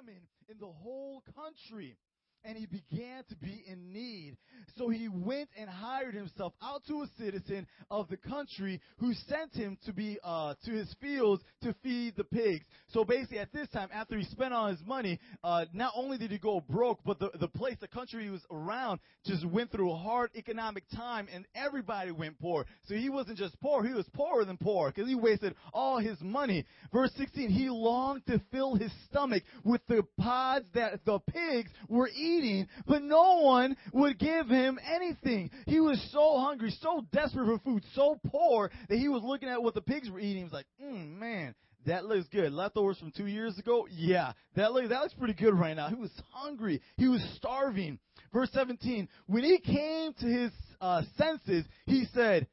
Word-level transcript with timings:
famine 0.00 0.22
in 0.48 0.58
the 0.58 0.66
whole 0.66 1.22
country 1.34 1.96
and 2.44 2.56
he 2.56 2.66
began 2.66 3.24
to 3.28 3.36
be 3.36 3.64
in 3.66 3.92
need. 3.92 4.36
So 4.76 4.88
he 4.88 5.08
went 5.08 5.48
and 5.58 5.68
hired 5.68 6.14
himself 6.14 6.52
out 6.62 6.82
to 6.88 7.02
a 7.02 7.06
citizen 7.18 7.66
of 7.90 8.08
the 8.08 8.16
country 8.16 8.80
who 8.98 9.12
sent 9.28 9.54
him 9.54 9.76
to 9.84 9.92
be 9.92 10.18
uh, 10.22 10.54
to 10.64 10.70
his 10.70 10.94
fields 11.00 11.42
to 11.62 11.74
feed 11.82 12.14
the 12.16 12.24
pigs. 12.24 12.64
So 12.88 13.04
basically, 13.04 13.38
at 13.38 13.52
this 13.52 13.68
time, 13.68 13.88
after 13.92 14.16
he 14.16 14.24
spent 14.24 14.54
all 14.54 14.68
his 14.68 14.80
money, 14.86 15.18
uh, 15.44 15.66
not 15.72 15.92
only 15.96 16.18
did 16.18 16.30
he 16.30 16.38
go 16.38 16.60
broke, 16.60 17.00
but 17.04 17.18
the 17.18 17.30
the 17.38 17.48
place, 17.48 17.76
the 17.80 17.88
country 17.88 18.24
he 18.24 18.30
was 18.30 18.44
around, 18.50 19.00
just 19.26 19.44
went 19.46 19.70
through 19.70 19.90
a 19.92 19.96
hard 19.96 20.30
economic 20.34 20.84
time, 20.94 21.28
and 21.32 21.46
everybody 21.54 22.10
went 22.10 22.38
poor. 22.38 22.64
So 22.86 22.94
he 22.94 23.10
wasn't 23.10 23.38
just 23.38 23.60
poor; 23.60 23.84
he 23.84 23.92
was 23.92 24.06
poorer 24.14 24.44
than 24.44 24.56
poor 24.56 24.90
because 24.90 25.08
he 25.08 25.14
wasted 25.14 25.54
all 25.72 25.98
his 25.98 26.20
money. 26.20 26.64
Verse 26.92 27.12
16: 27.16 27.50
He 27.50 27.68
longed 27.68 28.26
to 28.26 28.40
fill 28.50 28.76
his 28.76 28.92
stomach 29.08 29.42
with 29.64 29.80
the 29.88 30.04
pods 30.18 30.66
that 30.74 31.04
the 31.04 31.18
pigs 31.20 31.70
were 31.88 32.08
eating 32.08 32.29
eating, 32.36 32.68
but 32.86 33.02
no 33.02 33.40
one 33.40 33.76
would 33.92 34.18
give 34.18 34.48
him 34.48 34.78
anything. 34.84 35.50
He 35.66 35.80
was 35.80 36.00
so 36.12 36.38
hungry, 36.38 36.74
so 36.80 37.04
desperate 37.12 37.46
for 37.46 37.58
food, 37.64 37.84
so 37.94 38.18
poor 38.26 38.70
that 38.88 38.98
he 38.98 39.08
was 39.08 39.22
looking 39.22 39.48
at 39.48 39.62
what 39.62 39.74
the 39.74 39.80
pigs 39.80 40.10
were 40.10 40.20
eating. 40.20 40.38
He 40.38 40.44
was 40.44 40.52
like, 40.52 40.66
mm, 40.82 41.18
man, 41.18 41.54
that 41.86 42.04
looks 42.04 42.28
good. 42.28 42.52
Leftovers 42.52 42.98
from 42.98 43.12
two 43.12 43.26
years 43.26 43.58
ago? 43.58 43.86
Yeah, 43.90 44.32
that 44.56 44.72
looks, 44.72 44.88
that 44.88 45.00
looks 45.00 45.14
pretty 45.14 45.34
good 45.34 45.54
right 45.54 45.74
now. 45.74 45.88
He 45.88 45.94
was 45.94 46.12
hungry. 46.32 46.80
He 46.96 47.08
was 47.08 47.22
starving. 47.36 47.98
Verse 48.32 48.50
17, 48.52 49.08
when 49.26 49.42
he 49.42 49.58
came 49.58 50.12
to 50.14 50.26
his 50.26 50.52
uh, 50.80 51.02
senses, 51.16 51.64
he 51.86 52.06
said, 52.14 52.46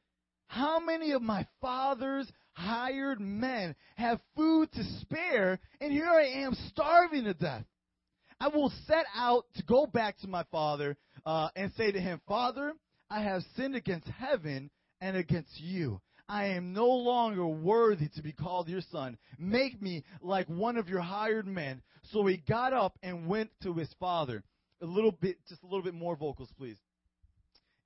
how 0.48 0.80
many 0.80 1.12
of 1.12 1.22
my 1.22 1.46
father's 1.60 2.30
hired 2.52 3.20
men 3.20 3.76
have 3.96 4.18
food 4.34 4.72
to 4.72 4.82
spare, 5.00 5.60
and 5.80 5.92
here 5.92 6.08
I 6.08 6.42
am 6.42 6.54
starving 6.68 7.24
to 7.24 7.34
death? 7.34 7.64
I 8.40 8.48
will 8.48 8.72
set 8.86 9.04
out 9.14 9.46
to 9.56 9.62
go 9.64 9.86
back 9.86 10.18
to 10.18 10.28
my 10.28 10.44
father 10.50 10.96
uh, 11.26 11.48
and 11.56 11.72
say 11.76 11.90
to 11.90 12.00
him, 12.00 12.20
Father, 12.28 12.72
I 13.10 13.22
have 13.22 13.42
sinned 13.56 13.74
against 13.74 14.08
heaven 14.08 14.70
and 15.00 15.16
against 15.16 15.60
you. 15.60 16.00
I 16.28 16.48
am 16.48 16.74
no 16.74 16.88
longer 16.88 17.46
worthy 17.46 18.08
to 18.16 18.22
be 18.22 18.32
called 18.32 18.68
your 18.68 18.82
son. 18.92 19.16
Make 19.38 19.80
me 19.80 20.04
like 20.20 20.46
one 20.46 20.76
of 20.76 20.88
your 20.88 21.00
hired 21.00 21.46
men. 21.46 21.82
So 22.12 22.26
he 22.26 22.36
got 22.36 22.72
up 22.72 22.98
and 23.02 23.26
went 23.26 23.50
to 23.62 23.72
his 23.74 23.88
father. 23.98 24.44
A 24.82 24.86
little 24.86 25.10
bit, 25.10 25.36
just 25.48 25.62
a 25.62 25.66
little 25.66 25.82
bit 25.82 25.94
more 25.94 26.16
vocals, 26.16 26.50
please. 26.56 26.76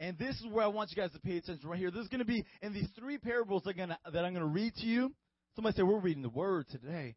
And 0.00 0.18
this 0.18 0.34
is 0.40 0.46
where 0.50 0.64
I 0.64 0.68
want 0.68 0.90
you 0.90 0.96
guys 0.96 1.12
to 1.12 1.20
pay 1.20 1.36
attention 1.36 1.68
right 1.68 1.78
here. 1.78 1.92
This 1.92 2.02
is 2.02 2.08
going 2.08 2.18
to 2.18 2.24
be 2.24 2.44
in 2.60 2.74
these 2.74 2.88
three 2.98 3.16
parables 3.16 3.62
that 3.64 3.78
I'm 3.78 4.12
going 4.12 4.34
to 4.34 4.44
read 4.44 4.74
to 4.76 4.86
you. 4.86 5.12
Somebody 5.54 5.76
say, 5.76 5.82
We're 5.82 6.00
reading 6.00 6.22
the 6.22 6.28
word 6.28 6.66
today. 6.68 7.14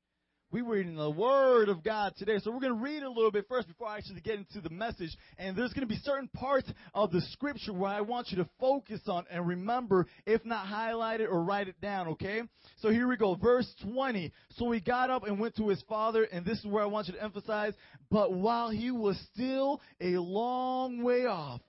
We 0.51 0.61
were 0.61 0.75
reading 0.75 0.95
the 0.95 1.09
Word 1.09 1.69
of 1.69 1.83
God 1.83 2.13
today. 2.17 2.37
So 2.39 2.51
we're 2.51 2.59
going 2.59 2.77
to 2.77 2.83
read 2.83 3.03
a 3.03 3.09
little 3.09 3.31
bit 3.31 3.45
first 3.49 3.67
before 3.67 3.87
I 3.87 3.97
actually 3.97 4.21
get 4.21 4.35
into 4.35 4.61
the 4.61 4.69
message. 4.69 5.09
And 5.37 5.57
there's 5.57 5.73
going 5.73 5.87
to 5.87 5.93
be 5.93 5.99
certain 6.03 6.29
parts 6.29 6.71
of 6.93 7.11
the 7.11 7.21
Scripture 7.31 7.73
where 7.73 7.89
I 7.89 8.01
want 8.01 8.29
you 8.29 8.37
to 8.37 8.49
focus 8.59 9.01
on 9.07 9.25
and 9.29 9.47
remember, 9.47 10.05
if 10.25 10.45
not 10.45 10.67
highlight 10.67 11.19
it 11.19 11.29
or 11.29 11.43
write 11.43 11.67
it 11.67 11.81
down, 11.81 12.09
okay? 12.09 12.43
So 12.77 12.89
here 12.89 13.07
we 13.07 13.17
go. 13.17 13.35
Verse 13.35 13.67
20. 13.83 14.31
So 14.51 14.71
he 14.71 14.79
got 14.79 15.09
up 15.09 15.25
and 15.25 15.39
went 15.39 15.55
to 15.57 15.67
his 15.67 15.83
father, 15.89 16.23
and 16.23 16.45
this 16.45 16.59
is 16.59 16.65
where 16.65 16.83
I 16.83 16.87
want 16.87 17.07
you 17.07 17.13
to 17.15 17.23
emphasize. 17.23 17.73
But 18.11 18.31
while 18.31 18.69
he 18.69 18.91
was 18.91 19.19
still 19.33 19.81
a 19.99 20.17
long 20.17 21.03
way 21.03 21.25
off, 21.25 21.61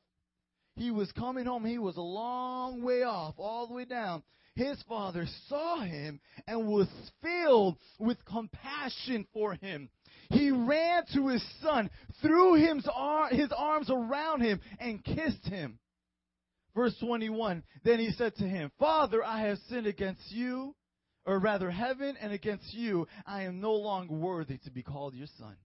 he 0.76 0.90
was 0.90 1.10
coming 1.12 1.46
home. 1.46 1.64
He 1.64 1.78
was 1.78 1.96
a 1.96 2.02
long 2.02 2.82
way 2.82 3.02
off, 3.02 3.34
all 3.38 3.66
the 3.66 3.74
way 3.74 3.86
down 3.86 4.22
his 4.56 4.82
father 4.88 5.26
saw 5.48 5.80
him 5.80 6.18
and 6.48 6.66
was 6.66 6.88
filled 7.22 7.76
with 7.98 8.24
compassion 8.24 9.26
for 9.32 9.54
him. 9.54 9.88
He 10.30 10.50
ran 10.50 11.04
to 11.14 11.28
his 11.28 11.44
son, 11.62 11.90
threw 12.20 12.54
his 12.54 12.88
arms 12.92 13.90
around 13.90 14.40
him, 14.40 14.60
and 14.80 15.04
kissed 15.04 15.46
him. 15.46 15.78
Verse 16.74 16.94
21 17.00 17.62
Then 17.84 17.98
he 17.98 18.10
said 18.10 18.34
to 18.36 18.44
him, 18.44 18.72
Father, 18.78 19.22
I 19.22 19.42
have 19.42 19.58
sinned 19.68 19.86
against 19.86 20.32
you, 20.32 20.74
or 21.24 21.38
rather 21.38 21.70
heaven 21.70 22.16
and 22.20 22.32
against 22.32 22.72
you. 22.74 23.06
I 23.26 23.42
am 23.42 23.60
no 23.60 23.74
longer 23.74 24.14
worthy 24.14 24.58
to 24.58 24.70
be 24.70 24.82
called 24.82 25.14
your 25.14 25.28
son. 25.38 25.56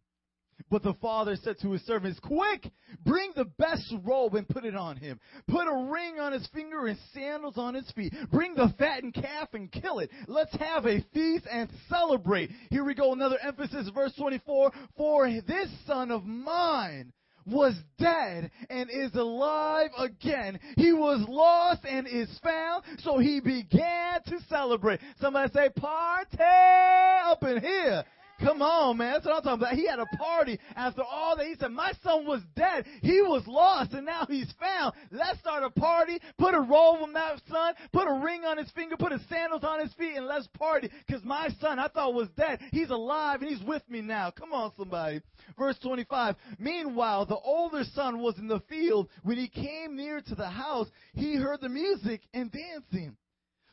But 0.70 0.84
the 0.84 0.94
father 0.96 1.36
said 1.36 1.58
to 1.62 1.72
his 1.72 1.82
servants, 1.84 2.20
Quick, 2.20 2.72
bring 3.06 3.32
the 3.36 3.46
best 3.46 3.94
robe 4.04 4.36
and 4.36 4.48
put 4.48 4.66
it 4.66 4.76
on 4.76 4.98
him. 4.98 5.20
Put 5.48 5.68
a 5.68 5.90
ring 5.92 6.20
on 6.20 6.34
his 6.34 6.48
finger 6.54 6.88
and 6.88 6.98
sandals 7.14 7.58
on 7.58 7.74
his 7.74 7.90
feet. 7.92 8.14
Bring 8.32 8.56
the 8.56 8.74
fattened 8.78 9.14
calf 9.14 9.50
and 9.54 9.72
kill 9.72 10.00
it. 10.00 10.10
Let's 10.28 10.56
have 10.58 10.86
a 10.86 11.04
feast 11.14 11.46
and 11.50 11.70
celebrate. 11.90 12.52
Here 12.70 12.84
we 12.84 12.94
go, 12.94 13.14
another 13.14 13.38
emphasis, 13.42 13.90
verse 13.94 14.14
24. 14.18 14.72
For 14.98 15.28
this 15.48 15.70
son 15.86 16.12
of 16.12 16.26
mine 16.26 17.14
was 17.46 17.76
dead 17.98 18.52
and 18.70 18.90
is 18.90 19.14
alive 19.16 19.90
again. 19.98 20.60
He 20.78 20.94
was 20.94 21.26
lost 21.28 21.82
and 21.86 22.08
is 22.08 22.30
found, 22.44 22.84
so 23.00 23.18
he 23.18 23.40
began 23.40 24.22
to 24.28 24.40
celebrate. 24.50 25.00
Somebody 25.20 25.52
say, 25.54 25.70
party 25.70 26.38
up 26.40 27.44
in 27.44 27.62
here. 27.62 28.04
Come 28.44 28.62
on, 28.62 28.98
man. 28.98 29.14
That's 29.14 29.26
what 29.26 29.36
I'm 29.36 29.44
talking 29.44 29.62
about. 29.62 29.76
He 29.76 29.88
had 29.88 30.00
a 30.00 30.06
party 30.18 30.60
after 30.76 31.04
all 31.04 31.36
that. 31.38 31.46
He 31.46 31.56
said, 31.60 31.72
My 31.72 31.92
son 32.04 32.26
was 32.26 32.42
dead. 32.56 32.86
He 33.02 33.22
was 33.22 33.44
lost 33.48 33.94
and 33.94 34.06
now 34.06 34.26
he's 34.28 34.52
found. 34.60 34.94
Let's 35.12 35.40
start 35.40 35.64
a 35.64 35.70
party. 35.70 36.20
Put 36.38 36.56
a 36.56 36.60
robe 36.60 37.02
on 37.04 37.14
that 37.14 37.42
son. 37.50 37.76
Put 37.94 38.08
a 38.08 38.14
ring 38.24 38.44
on 38.44 38.58
his 38.58 38.72
finger. 38.72 38.98
Put 38.98 39.12
his 39.12 39.22
sandals 39.30 39.64
on 39.64 39.80
his 39.80 39.94
feet 39.94 40.16
and 40.16 40.26
let's 40.26 40.48
party. 40.48 40.90
Because 41.06 41.24
my 41.24 41.50
son 41.60 41.78
I 41.78 41.88
thought 41.88 42.14
was 42.14 42.30
dead. 42.36 42.60
He's 42.72 42.90
alive 42.90 43.42
and 43.42 43.50
he's 43.50 43.64
with 43.64 43.88
me 43.90 44.02
now. 44.02 44.32
Come 44.32 44.54
on, 44.54 44.72
somebody. 44.78 45.22
Verse 45.58 45.78
25. 45.80 46.36
Meanwhile, 46.58 47.28
the 47.28 47.38
older 47.38 47.84
son 47.94 48.20
was 48.20 48.38
in 48.40 48.48
the 48.48 48.62
field. 48.62 49.10
When 49.24 49.38
he 49.38 49.48
came 49.48 49.96
near 49.96 50.22
to 50.22 50.36
the 50.36 50.50
house, 50.50 50.88
he 51.14 51.36
heard 51.36 51.62
the 51.62 51.70
music 51.70 52.22
and 52.34 52.52
dancing. 52.52 53.16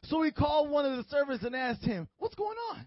So 0.05 0.23
he 0.23 0.31
called 0.31 0.71
one 0.71 0.85
of 0.85 0.97
the 0.97 1.05
servants 1.11 1.45
and 1.45 1.57
asked 1.57 1.85
him, 1.85 2.09
What's 2.19 2.35
going 2.35 2.57
on? 2.73 2.87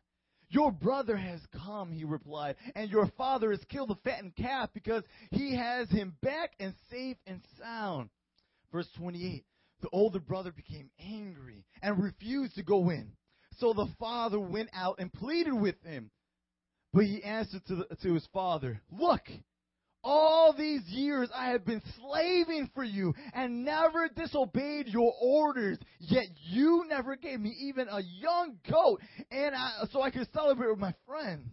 Your 0.52 0.72
brother 0.72 1.16
has 1.16 1.40
come, 1.66 1.94
he 1.94 2.04
replied, 2.04 2.58
and 2.76 2.92
your 2.92 3.08
father 3.18 3.52
has 3.52 3.64
killed 3.70 3.90
the 3.90 3.96
fattened 4.04 4.36
calf 4.36 4.70
because 4.74 5.04
he 5.32 5.56
has 5.56 5.90
him 5.90 6.14
back 6.22 6.52
and 6.60 6.74
safe 6.90 7.16
and 7.26 7.42
sound. 7.58 8.10
Verse 8.70 8.90
28 8.98 9.46
The 9.82 9.90
older 9.94 10.20
brother 10.20 10.52
became 10.52 10.92
angry 11.00 11.64
and 11.82 12.04
refused 12.04 12.56
to 12.56 12.64
go 12.64 12.90
in. 12.90 13.14
So 13.60 13.72
the 13.72 13.88
father 13.98 14.40
went 14.40 14.70
out 14.74 14.96
and 15.00 15.12
pleaded 15.12 15.54
with 15.54 15.82
him. 15.84 16.12
But 16.94 17.06
he 17.06 17.24
answered 17.24 17.66
to, 17.68 17.76
the, 17.76 17.96
to 18.04 18.14
his 18.14 18.28
father, 18.34 18.82
Look, 18.92 19.24
all 20.04 20.54
these 20.54 20.84
years 20.88 21.30
I 21.36 21.50
have 21.50 21.66
been 21.66 21.82
slaving 22.00 22.70
for 22.74 22.84
you 22.84 23.14
and 23.34 23.64
never 23.66 24.10
disobeyed 24.16 24.88
your 24.88 25.14
orders. 25.22 25.78
Yet 26.00 26.26
you 26.50 26.86
never 26.88 27.16
gave 27.16 27.40
me 27.40 27.56
even 27.62 27.88
a 27.88 28.02
young 28.02 28.58
goat 28.70 29.02
and 29.30 29.56
I, 29.56 29.84
so 29.92 30.02
I 30.02 30.12
could 30.12 30.28
celebrate 30.34 30.70
with 30.70 30.80
my 30.80 30.94
friends. 31.06 31.50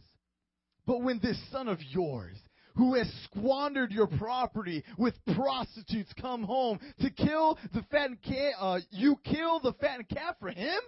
But 0.86 1.02
when 1.02 1.20
this 1.22 1.38
son 1.52 1.68
of 1.68 1.78
yours, 1.90 2.36
who 2.76 2.94
has 2.94 3.12
squandered 3.24 3.90
your 3.90 4.06
property 4.06 4.84
with 4.96 5.14
prostitutes 5.34 6.12
come 6.20 6.44
home 6.44 6.78
to 7.00 7.10
kill 7.10 7.58
the 7.74 7.82
fattened 7.90 8.22
calf, 8.22 8.54
uh, 8.58 8.78
you 8.90 9.16
kill 9.24 9.60
the 9.60 9.72
fattened 9.74 10.08
calf 10.08 10.36
for 10.38 10.48
him? 10.48 10.78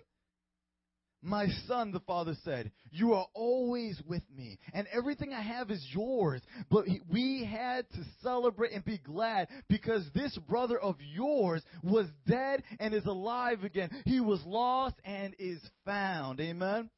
My 1.22 1.48
son, 1.68 1.92
the 1.92 2.00
father 2.00 2.34
said, 2.44 2.72
you 2.90 3.12
are 3.12 3.26
always 3.34 4.00
with 4.08 4.22
me, 4.34 4.58
and 4.72 4.86
everything 4.90 5.34
I 5.34 5.42
have 5.42 5.70
is 5.70 5.86
yours. 5.92 6.40
But 6.70 6.86
we 7.10 7.44
had 7.44 7.88
to 7.90 8.02
celebrate 8.22 8.72
and 8.72 8.84
be 8.84 8.98
glad 8.98 9.48
because 9.68 10.02
this 10.14 10.36
brother 10.48 10.78
of 10.78 10.96
yours 11.00 11.62
was 11.82 12.06
dead 12.26 12.62
and 12.78 12.94
is 12.94 13.04
alive 13.04 13.64
again. 13.64 13.90
He 14.06 14.20
was 14.20 14.40
lost 14.46 14.94
and 15.04 15.34
is 15.38 15.60
found. 15.84 16.40
Amen? 16.40 16.88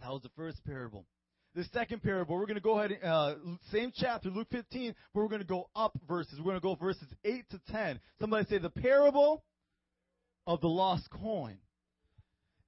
That 0.00 0.10
was 0.10 0.22
the 0.22 0.30
first 0.36 0.64
parable. 0.64 1.06
The 1.54 1.64
second 1.72 2.02
parable, 2.02 2.36
we're 2.36 2.46
going 2.46 2.54
to 2.54 2.60
go 2.60 2.78
ahead, 2.78 2.92
and, 2.92 3.04
uh, 3.04 3.34
same 3.70 3.92
chapter, 3.94 4.30
Luke 4.30 4.48
15, 4.50 4.94
but 5.14 5.20
we're 5.20 5.28
going 5.28 5.42
to 5.42 5.46
go 5.46 5.68
up 5.76 5.96
verses. 6.08 6.38
We're 6.38 6.44
going 6.44 6.56
to 6.56 6.60
go 6.60 6.74
verses 6.74 7.06
8 7.24 7.44
to 7.50 7.60
10. 7.70 8.00
Somebody 8.20 8.46
say 8.48 8.58
the 8.58 8.70
parable 8.70 9.44
of 10.46 10.60
the 10.60 10.68
lost 10.68 11.08
coin. 11.10 11.58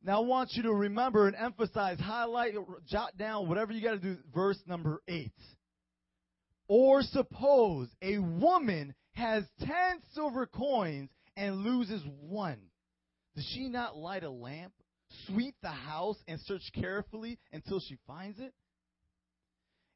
Now 0.05 0.19
I 0.23 0.27
want 0.27 0.51
you 0.53 0.65
to 0.65 0.73
remember 0.73 1.27
and 1.27 1.35
emphasize, 1.35 1.99
highlight, 1.99 2.55
jot 2.87 3.17
down, 3.17 3.49
whatever 3.49 3.73
you 3.73 3.83
got 3.83 3.93
to 3.93 3.99
do, 3.99 4.19
verse 4.35 4.59
number 4.67 5.01
8. 5.09 5.33
Or 6.69 7.01
suppose 7.01 7.89
a 8.03 8.19
woman 8.19 8.95
has 9.13 9.45
10 9.61 9.69
silver 10.13 10.45
coins 10.47 11.09
and 11.39 11.65
loses 11.65 12.03
one. 12.21 12.59
Does 13.35 13.51
she 13.55 13.69
not 13.69 13.97
light 13.97 14.25
a 14.25 14.31
lamp, 14.31 14.75
sweep 15.27 15.55
the 15.63 15.71
house, 15.71 16.19
and 16.29 16.39
search 16.41 16.71
carefully 16.75 17.39
until 17.53 17.81
she 17.81 17.97
finds 18.07 18.39
it? 18.39 18.53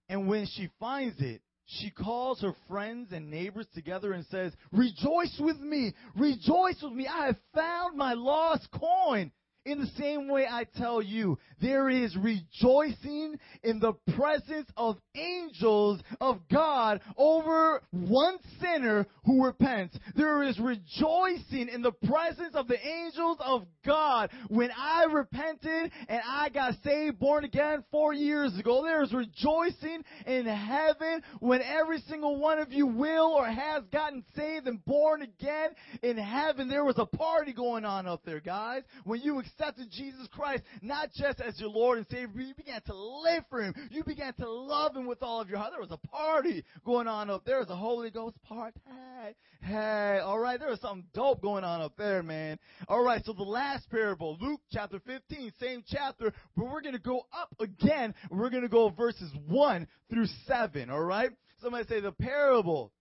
And 0.09 0.27
when 0.27 0.47
she 0.47 0.71
finds 0.81 1.21
it, 1.21 1.43
she 1.67 1.91
calls 1.91 2.41
her 2.41 2.55
friends 2.67 3.13
and 3.13 3.31
neighbors 3.31 3.67
together 3.75 4.13
and 4.13 4.25
says, 4.31 4.55
Rejoice 4.73 5.39
with 5.39 5.61
me! 5.61 5.93
Rejoice 6.17 6.81
with 6.83 6.95
me! 6.95 7.07
I 7.07 7.27
have 7.27 7.37
found 7.55 7.99
my 7.99 8.15
lost 8.15 8.69
coin! 8.71 9.33
In 9.69 9.81
the 9.81 10.03
same 10.03 10.29
way 10.29 10.47
I 10.51 10.65
tell 10.79 11.03
you, 11.03 11.39
there 11.61 11.91
is 11.91 12.17
rejoicing 12.17 13.39
in 13.63 13.81
the 13.81 13.93
presence 14.17 14.67
of 14.79 14.97
angels 15.15 16.01
of 16.23 16.41
God 16.51 17.03
over 17.19 17.83
one 17.91 18.39
sinner 18.63 19.07
who 19.27 19.45
repents. 19.45 19.99
There 20.17 20.43
is 20.43 20.59
rejoicing 20.59 21.69
in 21.69 21.83
the 21.83 21.93
presence 21.93 22.55
of 22.55 22.67
the 22.67 22.79
angels 22.83 23.37
of 23.41 23.67
God. 23.85 24.31
When 24.49 24.71
I 24.71 25.05
repented 25.05 25.93
and 26.09 26.23
I 26.27 26.49
got 26.49 26.73
saved, 26.83 27.19
born 27.19 27.45
again 27.45 27.85
four 27.91 28.15
years 28.15 28.59
ago, 28.59 28.83
there 28.83 29.03
is 29.03 29.13
rejoicing 29.13 30.03
in 30.27 30.47
heaven 30.47 31.23
when 31.41 31.61
every 31.61 32.01
single 32.09 32.41
one 32.41 32.59
of 32.59 32.73
you 32.73 32.87
will 32.87 33.35
or 33.35 33.45
has 33.45 33.83
gotten 33.93 34.25
saved 34.35 34.67
and 34.67 34.83
born 34.87 35.21
again 35.21 35.73
in 36.03 36.17
heaven. 36.17 36.69
There 36.69 36.87
was 36.87 36.97
a 36.97 37.05
party 37.05 37.53
going 37.53 37.85
on 37.85 38.07
up 38.07 38.23
there, 38.25 38.41
guys. 38.41 38.85
When 39.05 39.21
you 39.21 39.39
accepted 39.59 39.91
Jesus 39.91 40.29
Christ, 40.33 40.63
not 40.83 41.11
just 41.13 41.41
as 41.41 41.59
your 41.61 41.71
Lord 41.71 41.99
and 41.99 42.07
Savior, 42.09 42.43
you 42.43 42.55
began 42.55 42.81
to 42.83 42.95
live 42.95 43.45
for 43.51 43.63
Him. 43.63 43.75
You 43.91 44.05
began 44.05 44.33
to 44.35 44.49
love 44.49 44.95
Him 44.95 45.07
with 45.07 45.23
all 45.23 45.41
of 45.41 45.49
your 45.49 45.59
heart. 45.59 45.73
There 45.73 45.81
was 45.81 45.91
a 45.91 46.07
party 46.09 46.65
going 46.85 47.09
on 47.09 47.31
up 47.31 47.45
there. 47.45 47.57
There 47.57 47.61
was 47.61 47.71
a 47.71 47.77
Holy 47.77 48.11
Ghost 48.11 48.37
party. 48.45 48.81
Hey, 48.87 49.35
hey, 49.63 50.21
all 50.23 50.39
right. 50.39 50.61
There 50.61 50.71
was 50.71 50.81
something 50.81 51.07
dope 51.13 51.43
going 51.43 51.65
on 51.65 51.81
up 51.81 51.95
there, 51.97 52.23
man. 52.23 52.59
All 52.87 53.03
right. 53.03 53.25
So 53.25 53.33
the 53.33 53.43
last 53.43 53.91
parable, 53.91 54.39
Luke 54.41 54.61
chapter 54.73 55.01
15, 55.01 55.53
same 55.61 55.83
chapter, 55.89 56.33
but 56.57 56.67
we're 56.67 56.83
going 56.83 56.95
to 56.95 57.01
go 57.01 57.23
up 57.33 57.55
again. 57.61 58.15
We're 58.31 58.51
going 58.51 58.63
to 58.63 58.69
go 58.69 58.91
verses 58.91 59.31
1 59.49 59.89
through 60.09 60.27
7, 60.47 60.91
all 60.91 61.03
right? 61.03 61.31
Somebody 61.61 61.87
say 61.89 62.01
the 62.01 62.13
parable 62.13 62.93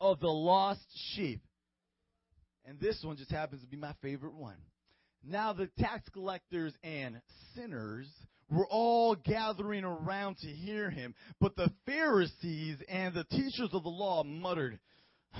of 0.00 0.20
the 0.20 0.28
lost 0.28 0.84
sheep. 1.14 1.40
And 2.64 2.78
this 2.78 3.00
one 3.02 3.16
just 3.16 3.30
happens 3.30 3.62
to 3.62 3.66
be 3.66 3.76
my 3.76 3.94
favorite 4.02 4.34
one. 4.34 4.56
Now 5.24 5.52
the 5.52 5.68
tax 5.78 6.08
collectors 6.10 6.74
and 6.82 7.20
sinners 7.54 8.08
were 8.50 8.66
all 8.68 9.14
gathering 9.14 9.84
around 9.84 10.38
to 10.38 10.48
hear 10.48 10.90
him, 10.90 11.14
but 11.40 11.56
the 11.56 11.72
Pharisees 11.86 12.78
and 12.88 13.14
the 13.14 13.24
teachers 13.24 13.70
of 13.72 13.82
the 13.82 13.88
law 13.88 14.24
muttered, 14.24 14.78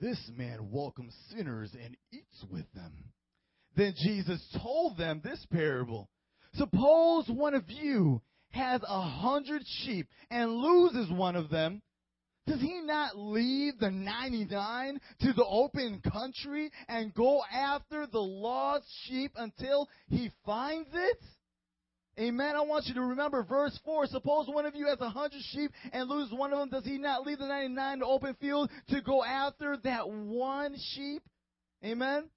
This 0.00 0.18
man 0.36 0.70
welcomes 0.70 1.14
sinners 1.30 1.72
and 1.72 1.96
eats 2.12 2.44
with 2.50 2.70
them. 2.74 2.92
Then 3.76 3.94
Jesus 3.96 4.44
told 4.60 4.98
them 4.98 5.20
this 5.22 5.46
parable. 5.50 6.10
Suppose 6.54 7.28
one 7.28 7.54
of 7.54 7.70
you 7.70 8.20
has 8.50 8.82
a 8.82 9.02
hundred 9.02 9.62
sheep 9.66 10.08
and 10.30 10.50
loses 10.50 11.10
one 11.10 11.36
of 11.36 11.48
them. 11.48 11.80
Does 12.46 12.60
he 12.60 12.80
not 12.82 13.16
leave 13.16 13.78
the 13.78 13.90
99 13.90 15.00
to 15.20 15.32
the 15.32 15.44
open 15.44 16.02
country 16.12 16.70
and 16.88 17.14
go 17.14 17.42
after 17.50 18.06
the 18.06 18.20
lost 18.20 18.86
sheep 19.04 19.32
until 19.36 19.88
he 20.08 20.30
finds 20.44 20.90
it? 20.92 21.18
Amen. 22.18 22.54
I 22.54 22.60
want 22.60 22.86
you 22.86 22.94
to 22.94 23.00
remember 23.00 23.42
verse 23.42 23.76
4. 23.84 24.06
Suppose 24.06 24.46
one 24.46 24.66
of 24.66 24.76
you 24.76 24.86
has 24.86 25.00
a 25.00 25.08
hundred 25.08 25.40
sheep 25.50 25.72
and 25.92 26.08
loses 26.08 26.32
one 26.32 26.52
of 26.52 26.58
them. 26.58 26.68
Does 26.68 26.84
he 26.84 26.98
not 26.98 27.26
leave 27.26 27.38
the 27.38 27.46
99 27.46 28.00
to 28.00 28.04
open 28.04 28.36
field 28.40 28.70
to 28.90 29.00
go 29.00 29.24
after 29.24 29.76
that 29.82 30.08
one 30.08 30.76
sheep? 30.92 31.22
Amen. 31.84 32.28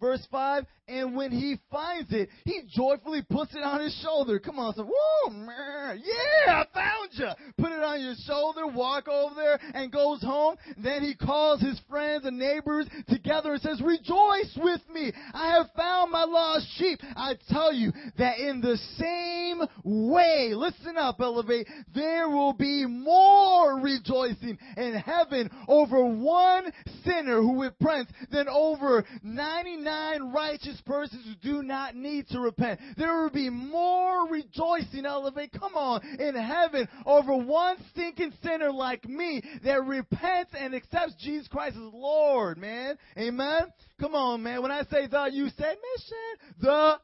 Verse 0.00 0.26
5, 0.30 0.64
and 0.86 1.16
when 1.16 1.32
he 1.32 1.58
finds 1.70 2.12
it, 2.12 2.28
he 2.44 2.62
joyfully 2.68 3.22
puts 3.28 3.54
it 3.54 3.62
on 3.62 3.80
his 3.80 3.94
shoulder. 4.02 4.38
Come 4.38 4.58
on, 4.58 4.74
so, 4.74 4.84
woo, 4.84 5.34
man, 5.34 6.00
yeah, 6.02 6.62
I 6.62 6.64
found 6.72 7.10
you. 7.12 7.28
Put 7.58 7.72
it 7.72 7.82
on 7.82 8.00
your 8.00 8.14
shoulder, 8.24 8.66
walk 8.66 9.08
over 9.08 9.34
there, 9.34 9.58
and 9.74 9.90
goes 9.92 10.22
home. 10.22 10.56
Then 10.82 11.02
he 11.02 11.14
calls 11.14 11.60
his 11.60 11.80
friends 11.90 12.24
and 12.24 12.38
neighbors 12.38 12.86
together 13.08 13.52
and 13.54 13.60
says, 13.60 13.82
rejoice 13.82 14.56
with 14.56 14.80
me. 14.92 15.12
I 15.34 15.56
have 15.56 15.66
found 15.76 16.12
my 16.12 16.24
lost 16.24 16.66
sheep. 16.76 17.00
I 17.16 17.34
tell 17.50 17.72
you 17.72 17.92
that 18.16 18.38
in 18.38 18.60
the 18.60 18.78
same 18.96 19.62
way, 19.84 20.52
listen 20.54 20.96
up, 20.96 21.20
Elevate, 21.20 21.66
there 21.94 22.28
will 22.28 22.52
be 22.52 22.86
more 22.86 23.80
rejoicing 23.80 24.58
in 24.76 24.94
heaven 24.94 25.50
over 25.66 26.04
one 26.06 26.72
sinner 27.04 27.40
who 27.40 27.62
repents 27.62 28.12
than 28.30 28.48
over 28.48 29.04
99 29.22 29.87
righteous 30.32 30.80
persons 30.84 31.24
who 31.24 31.34
do 31.50 31.62
not 31.62 31.94
need 31.94 32.28
to 32.28 32.40
repent. 32.40 32.80
There 32.96 33.22
will 33.22 33.30
be 33.30 33.50
more 33.50 34.28
rejoicing, 34.28 35.06
elevate, 35.06 35.52
come 35.58 35.74
on, 35.74 36.00
in 36.18 36.34
heaven 36.34 36.88
over 37.06 37.36
one 37.36 37.76
stinking 37.90 38.32
sinner 38.42 38.72
like 38.72 39.08
me 39.08 39.42
that 39.64 39.84
repents 39.84 40.52
and 40.58 40.74
accepts 40.74 41.14
Jesus 41.20 41.48
Christ 41.48 41.76
as 41.76 41.92
Lord, 41.92 42.58
man. 42.58 42.96
Amen? 43.16 43.62
Come 44.00 44.14
on, 44.14 44.42
man. 44.42 44.62
When 44.62 44.70
I 44.70 44.82
say 44.84 45.06
the, 45.06 45.30
you 45.32 45.48
say 45.48 45.74
mission. 45.74 46.58
The, 46.60 46.94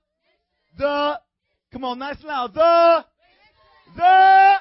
the, 0.79 1.21
come 1.73 1.85
on, 1.85 1.99
nice 1.99 2.17
and 2.19 2.29
loud. 2.29 2.55
The, 2.55 3.05
the, 3.97 4.55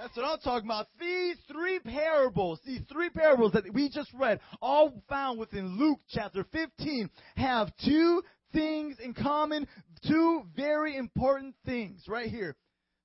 that's 0.00 0.16
what 0.16 0.24
I'm 0.24 0.38
talking 0.40 0.66
about. 0.66 0.86
These 0.98 1.36
three 1.50 1.78
parables, 1.80 2.58
these 2.64 2.80
three 2.90 3.10
parables 3.10 3.52
that 3.52 3.72
we 3.72 3.90
just 3.90 4.10
read, 4.14 4.40
all 4.62 5.02
found 5.08 5.38
within 5.38 5.78
Luke 5.78 5.98
chapter 6.08 6.44
15, 6.52 7.10
have 7.36 7.68
two 7.84 8.22
things 8.52 8.96
in 9.02 9.14
common, 9.14 9.66
two 10.06 10.42
very 10.56 10.96
important 10.96 11.54
things 11.66 12.04
right 12.08 12.28
here. 12.28 12.56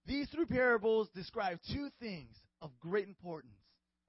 These 0.07 0.29
three 0.29 0.45
parables 0.45 1.09
describe 1.13 1.59
two 1.71 1.89
things 1.99 2.33
of 2.61 2.71
great 2.79 3.07
importance. 3.07 3.53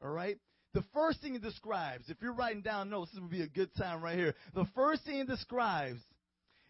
All 0.03 0.11
right? 0.11 0.39
The 0.75 0.85
first 0.95 1.21
thing 1.23 1.35
it 1.35 1.43
describes, 1.43 2.09
if 2.09 2.19
you're 2.21 2.35
writing 2.35 2.63
down 2.63 2.91
notes, 2.91 3.11
this 3.13 3.21
would 3.21 3.31
be 3.31 3.43
a 3.43 3.49
good 3.49 3.75
time 3.77 4.03
right 4.03 4.17
here. 4.17 4.35
The 4.55 4.67
first 4.75 5.05
thing 5.05 5.21
it 5.21 5.27
describes 5.27 6.01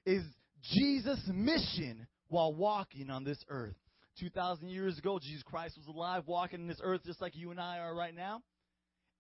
is 0.07 0.23
Jesus' 0.63 1.29
mission 1.33 2.07
while 2.29 2.55
walking 2.55 3.11
on 3.11 3.25
this 3.25 3.39
earth. 3.49 3.75
2,000 4.21 4.69
years 4.69 4.99
ago, 4.99 5.19
Jesus 5.19 5.43
Christ 5.43 5.77
was 5.77 5.87
alive, 5.87 6.25
walking 6.27 6.61
in 6.61 6.69
this 6.69 6.81
earth 6.83 7.03
just 7.05 7.21
like 7.21 7.37
you 7.37 7.51
and 7.51 7.61
I 7.61 7.79
are 7.79 7.95
right 7.95 8.15
now. 8.15 8.43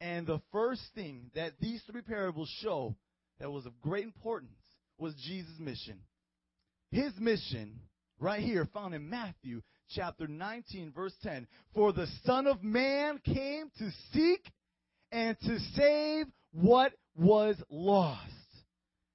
And 0.00 0.26
the 0.26 0.40
first 0.52 0.82
thing 0.94 1.30
that 1.34 1.52
these 1.60 1.82
three 1.90 2.02
parables 2.02 2.50
show 2.60 2.94
that 3.40 3.50
was 3.50 3.66
of 3.66 3.80
great 3.80 4.04
importance 4.04 4.58
was 4.98 5.14
Jesus' 5.26 5.58
mission. 5.58 5.98
His 6.90 7.12
mission, 7.18 7.80
right 8.20 8.40
here, 8.40 8.68
found 8.72 8.94
in 8.94 9.08
Matthew 9.08 9.62
chapter 9.90 10.26
19, 10.26 10.92
verse 10.92 11.14
10. 11.22 11.46
For 11.74 11.92
the 11.92 12.06
Son 12.24 12.46
of 12.46 12.62
Man 12.62 13.20
came 13.24 13.70
to 13.78 13.90
seek 14.12 14.40
and 15.12 15.38
to 15.40 15.58
save 15.74 16.26
what 16.52 16.92
was 17.16 17.56
lost. 17.70 18.22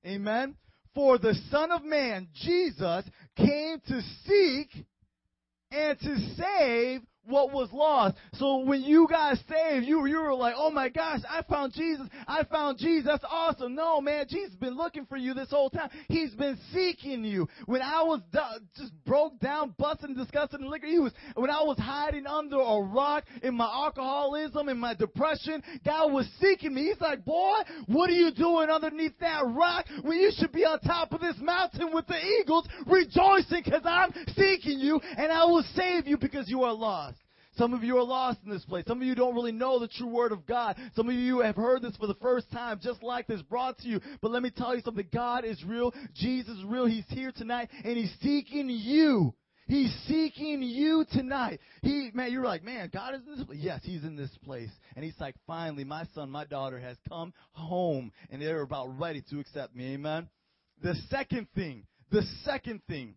Amen. 0.05 0.55
For 0.93 1.17
the 1.17 1.35
Son 1.49 1.71
of 1.71 1.83
Man, 1.83 2.27
Jesus, 2.33 3.05
came 3.37 3.79
to 3.87 4.01
seek 4.25 4.85
and 5.71 5.99
to 5.99 6.19
save 6.35 7.01
what 7.31 7.51
was 7.51 7.69
lost. 7.71 8.17
So 8.33 8.59
when 8.59 8.81
you 8.81 9.07
got 9.09 9.37
saved, 9.49 9.85
you, 9.85 10.05
you 10.05 10.17
were 10.17 10.33
like, 10.33 10.55
oh 10.57 10.69
my 10.69 10.89
gosh, 10.89 11.21
I 11.29 11.41
found 11.43 11.73
Jesus. 11.73 12.07
I 12.27 12.43
found 12.43 12.77
Jesus. 12.77 13.05
That's 13.05 13.25
awesome. 13.27 13.75
No, 13.75 14.01
man, 14.01 14.25
Jesus 14.29 14.53
been 14.55 14.75
looking 14.75 15.05
for 15.05 15.17
you 15.17 15.33
this 15.33 15.49
whole 15.49 15.69
time. 15.69 15.89
He's 16.07 16.33
been 16.35 16.57
seeking 16.73 17.23
you. 17.23 17.47
When 17.65 17.81
I 17.81 18.03
was 18.03 18.21
just 18.77 18.91
broke 19.05 19.39
down, 19.39 19.73
busting, 19.77 20.15
disgusting 20.15 20.61
liquor, 20.61 20.87
he 20.87 20.99
was, 20.99 21.13
when 21.35 21.49
I 21.49 21.63
was 21.63 21.77
hiding 21.77 22.27
under 22.27 22.59
a 22.59 22.81
rock 22.81 23.23
in 23.41 23.55
my 23.55 23.65
alcoholism, 23.65 24.69
in 24.69 24.77
my 24.77 24.93
depression, 24.93 25.63
God 25.85 26.11
was 26.11 26.29
seeking 26.39 26.73
me. 26.73 26.89
He's 26.89 27.01
like, 27.01 27.25
boy, 27.25 27.59
what 27.87 28.09
are 28.09 28.13
you 28.13 28.31
doing 28.31 28.69
underneath 28.69 29.17
that 29.19 29.43
rock 29.47 29.85
when 30.03 30.17
you 30.17 30.31
should 30.37 30.51
be 30.51 30.65
on 30.65 30.79
top 30.81 31.13
of 31.13 31.21
this 31.21 31.37
mountain 31.39 31.93
with 31.93 32.07
the 32.07 32.19
eagles 32.41 32.67
rejoicing 32.85 33.61
because 33.63 33.83
I'm 33.85 34.11
seeking 34.35 34.79
you 34.79 34.99
and 35.17 35.31
I 35.31 35.45
will 35.45 35.63
save 35.75 36.07
you 36.07 36.17
because 36.17 36.49
you 36.49 36.63
are 36.63 36.73
lost. 36.73 37.17
Some 37.61 37.75
of 37.75 37.83
you 37.83 37.95
are 37.99 38.03
lost 38.03 38.39
in 38.43 38.49
this 38.49 38.65
place. 38.65 38.85
Some 38.87 39.03
of 39.03 39.07
you 39.07 39.13
don't 39.13 39.35
really 39.35 39.51
know 39.51 39.77
the 39.77 39.87
true 39.87 40.07
word 40.07 40.31
of 40.31 40.47
God. 40.47 40.77
Some 40.95 41.07
of 41.07 41.13
you 41.13 41.41
have 41.41 41.55
heard 41.55 41.83
this 41.83 41.95
for 41.95 42.07
the 42.07 42.15
first 42.15 42.49
time, 42.51 42.79
just 42.81 43.03
like 43.03 43.27
this 43.27 43.43
brought 43.43 43.77
to 43.81 43.87
you. 43.87 44.01
But 44.19 44.31
let 44.31 44.41
me 44.41 44.49
tell 44.49 44.75
you 44.75 44.81
something. 44.81 45.05
God 45.13 45.45
is 45.45 45.63
real. 45.63 45.93
Jesus 46.15 46.57
is 46.57 46.65
real. 46.65 46.87
He's 46.87 47.05
here 47.09 47.31
tonight 47.31 47.69
and 47.83 47.95
he's 47.95 48.11
seeking 48.19 48.67
you. 48.67 49.35
He's 49.67 49.95
seeking 50.07 50.63
you 50.63 51.05
tonight. 51.11 51.59
He, 51.83 52.09
man, 52.15 52.31
you're 52.31 52.43
like, 52.43 52.63
man, 52.63 52.89
God 52.91 53.13
is 53.13 53.21
in 53.27 53.37
this 53.37 53.45
place. 53.45 53.59
Yes, 53.61 53.81
He's 53.83 54.03
in 54.05 54.15
this 54.15 54.35
place. 54.43 54.71
And 54.95 55.05
He's 55.05 55.19
like, 55.19 55.35
finally, 55.45 55.83
my 55.83 56.05
son, 56.15 56.31
my 56.31 56.45
daughter 56.45 56.79
has 56.79 56.97
come 57.07 57.31
home 57.51 58.11
and 58.31 58.41
they're 58.41 58.61
about 58.61 58.99
ready 58.99 59.23
to 59.29 59.39
accept 59.39 59.75
me. 59.75 59.93
Amen. 59.93 60.27
The 60.81 60.95
second 61.11 61.45
thing, 61.53 61.85
the 62.11 62.23
second 62.43 62.81
thing 62.89 63.13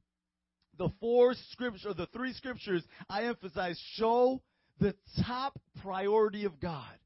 the 0.78 0.90
four 1.00 1.34
scriptures, 1.52 1.86
or 1.86 1.94
the 1.94 2.06
three 2.06 2.32
scriptures 2.32 2.82
I 3.08 3.24
emphasize 3.24 3.80
show 3.94 4.42
the 4.80 4.94
top 5.24 5.58
priority 5.82 6.44
of 6.44 6.60
God. 6.60 6.98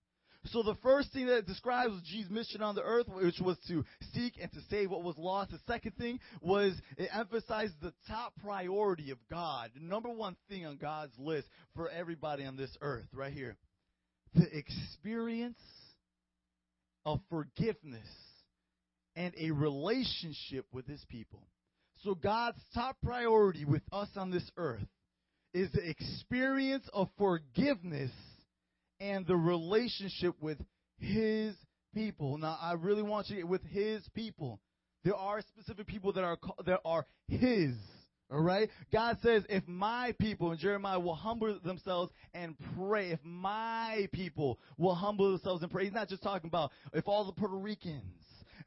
So 0.47 0.63
the 0.63 0.77
first 0.83 1.13
thing 1.13 1.27
that 1.27 1.39
it 1.39 1.47
describes 1.47 1.93
was 1.93 2.03
Jesus' 2.03 2.31
mission 2.31 2.63
on 2.63 2.75
the 2.75 2.83
earth, 2.83 3.07
which 3.09 3.39
was 3.41 3.59
to 3.69 3.85
seek 4.15 4.35
and 4.41 4.51
to 4.53 4.61
save 4.71 4.91
what 4.91 5.03
was 5.03 5.19
lost. 5.19 5.51
The 5.51 5.59
second 5.67 5.97
thing 5.97 6.21
was 6.41 6.75
it 6.97 7.11
emphasized 7.13 7.75
the 7.83 7.93
top 8.09 8.33
priority 8.43 9.11
of 9.11 9.19
God, 9.29 9.71
the 9.75 9.85
number 9.85 10.09
one 10.09 10.37
thing 10.49 10.65
on 10.65 10.77
God's 10.77 11.13
list 11.19 11.49
for 11.75 11.91
everybody 11.91 12.45
on 12.45 12.57
this 12.57 12.75
earth, 12.81 13.07
right 13.13 13.33
here. 13.33 13.57
The 14.35 14.49
experience 14.57 15.61
of 17.05 17.21
forgiveness 17.29 18.09
and 19.17 19.35
a 19.39 19.51
relationship 19.51 20.67
with 20.73 20.87
his 20.87 21.05
people. 21.09 21.43
So 22.05 22.15
God's 22.15 22.59
top 22.75 22.97
priority 23.03 23.65
with 23.65 23.83
us 23.93 24.09
on 24.17 24.31
this 24.31 24.49
earth 24.57 24.87
is 25.53 25.71
the 25.73 25.89
experience 25.89 26.89
of 26.93 27.09
forgiveness 27.19 28.13
and 29.01 29.27
the 29.27 29.37
relationship 29.37 30.35
with 30.41 30.59
His 30.99 31.55
people. 31.95 32.39
Now, 32.39 32.59
I 32.61 32.75
really 32.75 33.03
want 33.03 33.29
you 33.29 33.37
to 33.37 33.43
get 33.43 33.49
with 33.49 33.65
His 33.65 34.03
people. 34.15 34.61
There 35.05 35.17
are 35.17 35.41
specific 35.41 35.87
people 35.87 36.13
that 36.13 36.25
are 36.25 36.39
that 36.67 36.81
are 36.85 37.07
His. 37.29 37.75
All 38.31 38.41
right? 38.41 38.69
God 38.93 39.17
says, 39.23 39.43
if 39.49 39.67
my 39.67 40.15
people, 40.21 40.51
and 40.51 40.61
Jeremiah 40.61 41.01
will 41.01 41.15
humble 41.15 41.59
themselves 41.65 42.13
and 42.35 42.55
pray, 42.77 43.13
if 43.13 43.21
my 43.25 44.07
people 44.13 44.59
will 44.77 44.95
humble 44.95 45.31
themselves 45.31 45.63
and 45.63 45.73
pray, 45.73 45.85
he's 45.85 45.95
not 45.95 46.09
just 46.09 46.23
talking 46.23 46.49
about 46.49 46.71
if 46.93 47.09
all 47.09 47.25
the 47.25 47.33
Puerto 47.33 47.57
Ricans, 47.57 48.03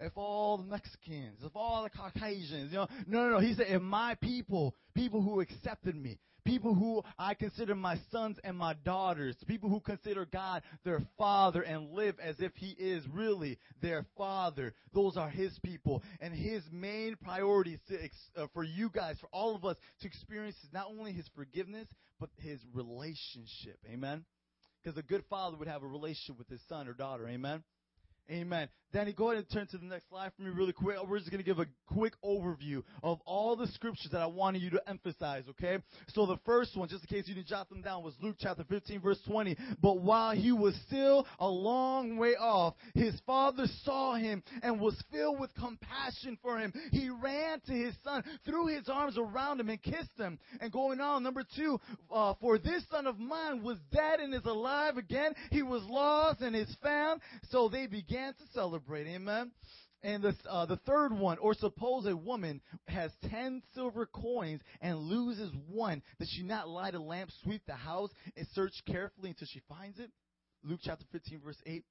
if 0.01 0.13
all 0.15 0.57
the 0.57 0.63
Mexicans, 0.63 1.39
if 1.43 1.55
all 1.55 1.83
the 1.83 1.89
Caucasians, 1.89 2.71
you 2.71 2.77
know, 2.77 2.87
no, 3.07 3.23
no, 3.23 3.29
no. 3.31 3.39
He 3.39 3.53
said, 3.53 3.67
if 3.69 3.81
my 3.81 4.15
people, 4.15 4.75
people 4.95 5.21
who 5.21 5.39
accepted 5.39 5.95
me, 5.95 6.17
people 6.43 6.73
who 6.73 7.03
I 7.19 7.33
consider 7.33 7.75
my 7.75 7.99
sons 8.11 8.37
and 8.43 8.57
my 8.57 8.73
daughters, 8.83 9.35
people 9.47 9.69
who 9.69 9.79
consider 9.79 10.25
God 10.25 10.63
their 10.83 11.01
father 11.17 11.61
and 11.61 11.91
live 11.91 12.15
as 12.19 12.35
if 12.39 12.51
he 12.55 12.71
is 12.71 13.03
really 13.13 13.59
their 13.81 14.05
father. 14.17 14.73
Those 14.93 15.17
are 15.17 15.29
his 15.29 15.57
people. 15.63 16.03
And 16.19 16.33
his 16.33 16.63
main 16.71 17.15
priority 17.23 17.73
is 17.73 17.79
to, 17.89 18.41
uh, 18.41 18.47
for 18.53 18.63
you 18.63 18.89
guys, 18.89 19.17
for 19.19 19.27
all 19.31 19.55
of 19.55 19.65
us, 19.65 19.77
to 20.01 20.07
experience 20.07 20.55
not 20.73 20.87
only 20.87 21.11
his 21.11 21.29
forgiveness, 21.35 21.87
but 22.19 22.29
his 22.37 22.59
relationship. 22.73 23.77
Amen? 23.91 24.25
Because 24.83 24.97
a 24.97 25.03
good 25.03 25.23
father 25.29 25.57
would 25.57 25.67
have 25.67 25.83
a 25.83 25.87
relationship 25.87 26.39
with 26.39 26.49
his 26.49 26.61
son 26.67 26.87
or 26.87 26.93
daughter. 26.93 27.27
Amen? 27.27 27.63
Amen. 28.29 28.69
Danny, 28.93 29.13
go 29.13 29.31
ahead 29.31 29.37
and 29.37 29.49
turn 29.49 29.67
to 29.67 29.77
the 29.77 29.85
next 29.85 30.09
slide 30.09 30.33
for 30.35 30.41
me 30.41 30.49
really 30.49 30.73
quick. 30.73 30.97
We're 31.07 31.19
just 31.19 31.31
going 31.31 31.41
to 31.41 31.45
give 31.45 31.59
a 31.59 31.65
quick 31.87 32.13
overview 32.25 32.83
of 33.01 33.21
all 33.25 33.55
the 33.55 33.67
scriptures 33.67 34.09
that 34.11 34.19
I 34.19 34.25
wanted 34.25 34.61
you 34.61 34.69
to 34.71 34.81
emphasize, 34.85 35.45
okay? 35.51 35.77
So 36.09 36.25
the 36.25 36.35
first 36.45 36.75
one, 36.75 36.89
just 36.89 37.05
in 37.05 37.07
case 37.07 37.25
you 37.25 37.35
didn't 37.35 37.47
jot 37.47 37.69
them 37.69 37.81
down, 37.81 38.03
was 38.03 38.15
Luke 38.21 38.35
chapter 38.37 38.65
15 38.65 38.99
verse 38.99 39.19
20. 39.25 39.55
But 39.81 40.01
while 40.01 40.35
he 40.35 40.51
was 40.51 40.75
still 40.87 41.25
a 41.39 41.47
long 41.47 42.17
way 42.17 42.35
off, 42.37 42.73
his 42.93 43.17
father 43.25 43.63
saw 43.85 44.15
him 44.15 44.43
and 44.61 44.77
was 44.77 45.01
filled 45.09 45.39
with 45.39 45.55
compassion 45.55 46.37
for 46.41 46.59
him. 46.59 46.73
He 46.91 47.09
ran 47.09 47.61
to 47.67 47.71
his 47.71 47.95
son, 48.03 48.25
threw 48.43 48.67
his 48.67 48.89
arms 48.89 49.17
around 49.17 49.61
him 49.61 49.69
and 49.69 49.81
kissed 49.81 50.19
him. 50.19 50.37
And 50.59 50.69
going 50.69 50.99
on, 50.99 51.23
number 51.23 51.45
two, 51.55 51.79
uh, 52.13 52.33
for 52.41 52.57
this 52.57 52.83
son 52.91 53.07
of 53.07 53.17
mine 53.19 53.63
was 53.63 53.77
dead 53.93 54.19
and 54.19 54.33
is 54.33 54.43
alive 54.43 54.97
again. 54.97 55.33
He 55.49 55.61
was 55.61 55.81
lost 55.83 56.41
and 56.41 56.57
is 56.57 56.75
found. 56.83 57.21
So 57.51 57.69
they 57.69 57.87
began 57.87 58.33
to 58.33 58.43
celebrate 58.53 58.80
celebrate. 58.81 59.07
Amen. 59.07 59.51
And 60.03 60.23
the, 60.23 60.33
uh, 60.49 60.65
the 60.65 60.77
third 60.77 61.13
one, 61.13 61.37
or 61.37 61.53
suppose 61.53 62.07
a 62.07 62.15
woman 62.15 62.61
has 62.87 63.11
ten 63.29 63.61
silver 63.75 64.07
coins 64.07 64.61
and 64.81 64.97
loses 64.97 65.51
one. 65.69 66.01
Does 66.19 66.29
she 66.29 66.41
not 66.41 66.67
light 66.67 66.95
a 66.95 66.99
lamp, 66.99 67.29
sweep 67.43 67.61
the 67.67 67.75
house, 67.75 68.09
and 68.35 68.47
search 68.53 68.73
carefully 68.87 69.29
until 69.29 69.47
she 69.51 69.61
finds 69.69 69.99
it? 69.99 70.09
Luke 70.63 70.79
chapter 70.83 71.05
15, 71.11 71.41
verse 71.43 71.57
8. 71.65 71.83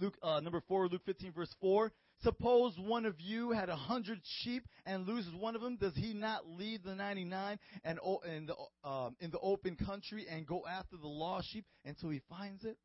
Luke, 0.00 0.16
uh, 0.22 0.40
number 0.40 0.62
4, 0.66 0.88
Luke 0.88 1.02
15, 1.06 1.32
verse 1.32 1.54
4. 1.60 1.92
Suppose 2.22 2.74
one 2.78 3.06
of 3.06 3.14
you 3.18 3.52
had 3.52 3.68
a 3.68 3.76
hundred 3.76 4.20
sheep 4.24 4.64
and 4.84 5.06
loses 5.06 5.32
one 5.34 5.54
of 5.54 5.62
them. 5.62 5.76
Does 5.76 5.94
he 5.94 6.12
not 6.12 6.46
leave 6.46 6.82
the 6.82 6.94
99 6.94 7.58
and 7.84 7.98
in 8.26 8.46
the, 8.46 8.88
um, 8.88 9.16
in 9.20 9.30
the 9.30 9.38
open 9.38 9.76
country 9.76 10.26
and 10.28 10.46
go 10.46 10.64
after 10.68 10.96
the 10.96 11.08
lost 11.08 11.48
sheep 11.50 11.64
until 11.84 12.10
he 12.10 12.20
finds 12.28 12.64
it? 12.64 12.76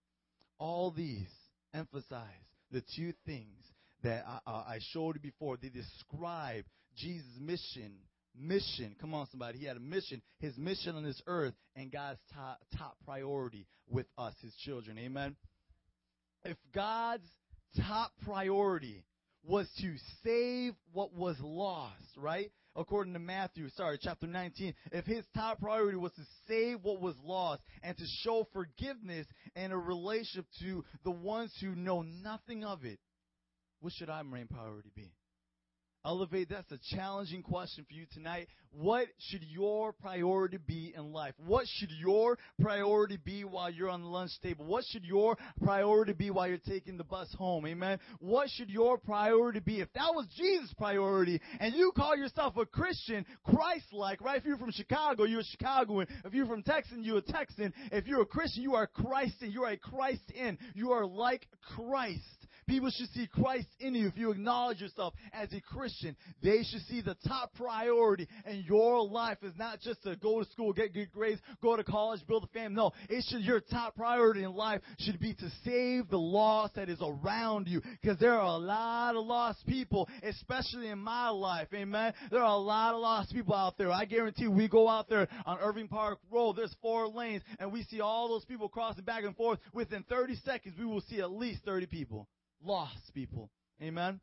All 0.57 0.89
these 0.89 1.27
emphasize 1.73 2.54
the 2.75 2.83
two 2.97 3.13
things 3.25 3.63
that 4.03 4.25
I, 4.45 4.51
I 4.51 4.79
showed 4.91 5.15
you 5.15 5.21
before. 5.21 5.57
They 5.57 5.69
describe 5.69 6.65
Jesus' 6.97 7.25
mission. 7.39 7.93
Mission. 8.37 8.97
Come 8.99 9.13
on, 9.13 9.27
somebody. 9.31 9.59
He 9.59 9.65
had 9.65 9.77
a 9.77 9.79
mission. 9.79 10.21
His 10.39 10.57
mission 10.57 10.93
on 10.95 11.03
this 11.03 11.21
earth 11.25 11.53
and 11.77 11.89
God's 11.89 12.19
top, 12.33 12.59
top 12.77 12.97
priority 13.05 13.65
with 13.89 14.07
us, 14.17 14.33
his 14.41 14.53
children. 14.65 14.97
Amen. 14.99 15.37
If 16.43 16.57
God's 16.73 17.23
top 17.87 18.11
priority 18.25 19.05
was 19.47 19.69
to 19.79 19.95
save 20.25 20.73
what 20.91 21.13
was 21.13 21.37
lost, 21.39 21.93
right? 22.17 22.51
According 22.75 23.13
to 23.13 23.19
Matthew, 23.19 23.69
sorry, 23.69 23.97
chapter 24.01 24.27
19, 24.27 24.73
if 24.91 25.05
his 25.05 25.25
top 25.35 25.59
priority 25.59 25.97
was 25.97 26.11
to 26.13 26.21
save 26.47 26.83
what 26.83 27.01
was 27.01 27.15
lost 27.23 27.61
and 27.83 27.97
to 27.97 28.03
show 28.23 28.47
forgiveness 28.53 29.27
and 29.55 29.71
a 29.71 29.77
relationship 29.77 30.45
to 30.59 30.83
the 31.03 31.11
ones 31.11 31.53
who 31.61 31.75
know 31.75 32.01
nothing 32.01 32.63
of 32.63 32.83
it, 32.85 32.99
what 33.79 33.93
should 33.93 34.09
our 34.09 34.23
main 34.23 34.47
priority 34.47 34.91
be? 34.95 35.11
Elevate, 36.05 36.49
that's 36.49 36.71
a 36.71 36.77
challenging 36.95 37.41
question 37.41 37.83
for 37.83 37.93
you 37.93 38.05
tonight. 38.13 38.47
What 38.71 39.07
should 39.17 39.41
your 39.41 39.91
priority 39.91 40.57
be 40.57 40.93
in 40.95 41.11
life? 41.11 41.33
What 41.43 41.65
should 41.67 41.89
your 41.91 42.37
priority 42.61 43.17
be 43.17 43.43
while 43.43 43.71
you're 43.71 43.89
on 43.89 44.03
the 44.03 44.07
lunch 44.07 44.31
table? 44.43 44.65
What 44.65 44.83
should 44.85 45.03
your 45.03 45.35
priority 45.63 46.13
be 46.13 46.29
while 46.29 46.47
you're 46.47 46.57
taking 46.57 46.97
the 46.97 47.03
bus 47.03 47.33
home? 47.37 47.65
Amen. 47.65 47.99
What 48.19 48.49
should 48.51 48.69
your 48.69 48.99
priority 48.99 49.61
be? 49.61 49.79
If 49.79 49.91
that 49.93 50.13
was 50.13 50.27
Jesus' 50.37 50.73
priority 50.77 51.41
and 51.59 51.73
you 51.73 51.91
call 51.95 52.15
yourself 52.15 52.55
a 52.57 52.65
Christian, 52.67 53.25
Christ-like, 53.43 54.21
right? 54.21 54.37
If 54.37 54.45
you're 54.45 54.57
from 54.57 54.71
Chicago, 54.71 55.23
you're 55.23 55.39
a 55.39 55.43
Chicagoan. 55.43 56.05
If 56.23 56.33
you're 56.33 56.45
from 56.45 56.61
Texas, 56.61 56.97
you're 57.01 57.17
a 57.17 57.21
Texan. 57.21 57.73
If 57.91 58.05
you're 58.05 58.21
a 58.21 58.27
Christian, 58.27 58.61
you 58.61 58.75
are 58.75 58.85
Christ 58.85 59.41
in. 59.41 59.51
You 59.51 59.63
are 59.63 59.71
a 59.71 59.77
Christ 59.77 60.31
in. 60.35 60.59
You 60.75 60.91
are 60.91 61.05
like 61.05 61.47
Christ. 61.75 62.21
People 62.67 62.89
should 62.89 63.09
see 63.09 63.27
Christ 63.27 63.67
in 63.79 63.93
you. 63.93 64.07
If 64.07 64.17
you 64.17 64.31
acknowledge 64.31 64.81
yourself 64.81 65.13
as 65.33 65.53
a 65.53 65.61
Christian, 65.61 66.15
they 66.41 66.63
should 66.63 66.81
see 66.89 67.01
the 67.01 67.15
top 67.27 67.53
priority 67.53 68.27
in 68.45 68.63
your 68.67 69.07
life 69.07 69.37
is 69.43 69.53
not 69.55 69.81
just 69.81 70.01
to 70.03 70.15
go 70.15 70.43
to 70.43 70.49
school, 70.49 70.73
get 70.73 70.93
good 70.93 71.11
grades, 71.11 71.39
go 71.61 71.75
to 71.75 71.83
college, 71.83 72.25
build 72.27 72.43
a 72.43 72.47
family. 72.47 72.75
No, 72.75 72.91
it 73.07 73.23
should, 73.29 73.41
your 73.41 73.59
top 73.59 73.95
priority 73.95 74.43
in 74.43 74.53
life 74.53 74.81
should 74.97 75.19
be 75.19 75.35
to 75.35 75.49
save 75.63 76.09
the 76.09 76.17
lost 76.17 76.75
that 76.75 76.89
is 76.89 76.97
around 77.01 77.67
you. 77.67 77.81
Because 78.01 78.17
there 78.17 78.33
are 78.33 78.55
a 78.55 78.57
lot 78.57 79.15
of 79.15 79.25
lost 79.25 79.65
people, 79.67 80.09
especially 80.23 80.87
in 80.87 80.97
my 80.97 81.29
life. 81.29 81.67
Amen. 81.73 82.13
There 82.31 82.41
are 82.41 82.55
a 82.55 82.57
lot 82.57 82.95
of 82.95 83.01
lost 83.01 83.31
people 83.31 83.53
out 83.53 83.77
there. 83.77 83.91
I 83.91 84.05
guarantee 84.05 84.47
we 84.47 84.67
go 84.67 84.89
out 84.89 85.07
there 85.07 85.27
on 85.45 85.59
Irving 85.59 85.87
Park 85.87 86.17
Road, 86.31 86.55
there's 86.55 86.75
four 86.81 87.07
lanes, 87.07 87.43
and 87.59 87.71
we 87.71 87.83
see 87.83 88.01
all 88.01 88.27
those 88.27 88.45
people 88.45 88.69
crossing 88.69 89.03
back 89.03 89.23
and 89.23 89.35
forth. 89.35 89.59
Within 89.71 90.03
30 90.09 90.35
seconds, 90.43 90.75
we 90.79 90.85
will 90.85 91.01
see 91.01 91.19
at 91.19 91.31
least 91.31 91.63
30 91.63 91.85
people 91.85 92.27
lost 92.65 93.13
people. 93.13 93.49
Amen. 93.81 94.19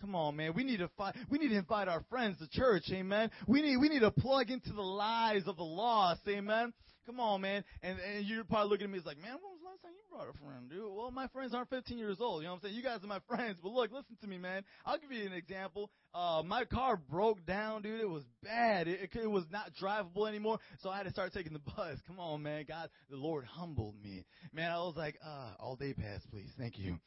Come 0.00 0.14
on, 0.14 0.36
man. 0.36 0.52
We 0.54 0.64
need 0.64 0.78
to 0.78 0.88
fight. 0.98 1.14
We 1.30 1.38
need 1.38 1.48
to 1.48 1.56
invite 1.56 1.88
our 1.88 2.04
friends 2.10 2.38
to 2.38 2.48
church. 2.48 2.84
Amen. 2.92 3.30
We 3.46 3.62
need 3.62 3.76
we 3.78 3.88
need 3.88 4.00
to 4.00 4.10
plug 4.10 4.50
into 4.50 4.72
the 4.72 4.82
lives 4.82 5.46
of 5.48 5.56
the 5.56 5.64
lost. 5.64 6.20
Amen. 6.28 6.72
Come 7.06 7.20
on, 7.20 7.40
man. 7.40 7.64
And 7.82 7.98
and 7.98 8.26
you're 8.26 8.44
probably 8.44 8.70
looking 8.70 8.86
at 8.86 8.90
me 8.90 8.98
as 8.98 9.06
like, 9.06 9.18
man, 9.18 9.32
when 9.32 9.52
was 9.52 9.60
the 9.62 9.68
last 9.68 9.82
time 9.82 9.92
you 9.94 10.02
brought 10.10 10.28
a 10.28 10.38
friend, 10.38 10.70
dude? 10.70 10.94
Well, 10.94 11.10
my 11.10 11.28
friends 11.28 11.54
aren't 11.54 11.70
15 11.70 11.98
years 11.98 12.18
old. 12.20 12.42
You 12.42 12.48
know 12.48 12.54
what 12.54 12.56
I'm 12.56 12.62
saying? 12.62 12.74
You 12.76 12.82
guys 12.82 12.98
are 13.02 13.06
my 13.06 13.20
friends. 13.28 13.58
But 13.62 13.72
look, 13.72 13.92
listen 13.92 14.16
to 14.20 14.26
me, 14.26 14.38
man. 14.38 14.64
I'll 14.84 14.98
give 14.98 15.12
you 15.12 15.24
an 15.26 15.32
example. 15.32 15.90
Uh, 16.14 16.42
my 16.44 16.64
car 16.64 16.96
broke 16.96 17.44
down, 17.46 17.82
dude. 17.82 18.00
It 18.00 18.08
was 18.08 18.24
bad. 18.42 18.88
It, 18.88 19.00
it, 19.02 19.18
it 19.22 19.30
was 19.30 19.44
not 19.50 19.72
drivable 19.80 20.28
anymore. 20.28 20.58
So 20.80 20.90
I 20.90 20.96
had 20.96 21.04
to 21.04 21.10
start 21.10 21.32
taking 21.32 21.52
the 21.52 21.60
bus. 21.76 21.98
Come 22.06 22.18
on, 22.18 22.42
man. 22.42 22.64
God, 22.66 22.88
the 23.10 23.16
Lord 23.16 23.44
humbled 23.44 23.94
me. 24.02 24.24
Man, 24.52 24.70
I 24.70 24.78
was 24.78 24.94
like, 24.96 25.16
uh, 25.24 25.52
all 25.60 25.76
day 25.76 25.92
pass, 25.92 26.20
please. 26.30 26.50
Thank 26.58 26.78
you. 26.78 26.98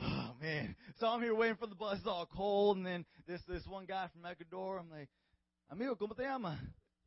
Oh 0.00 0.34
man. 0.40 0.76
So 0.96 1.08
I'm 1.08 1.20
here 1.22 1.34
waiting 1.34 1.56
for 1.56 1.66
the 1.66 1.74
bus. 1.74 1.98
It's 1.98 2.06
all 2.06 2.26
cold, 2.26 2.76
and 2.76 2.86
then 2.86 3.04
this 3.26 3.42
this 3.42 3.66
one 3.66 3.86
guy 3.86 4.08
from 4.08 4.24
Ecuador. 4.24 4.78
I'm 4.78 4.90
like, 4.90 5.08
amigo, 5.70 5.96
¿cómo 5.96 6.16
te 6.16 6.22
llama? 6.24 6.58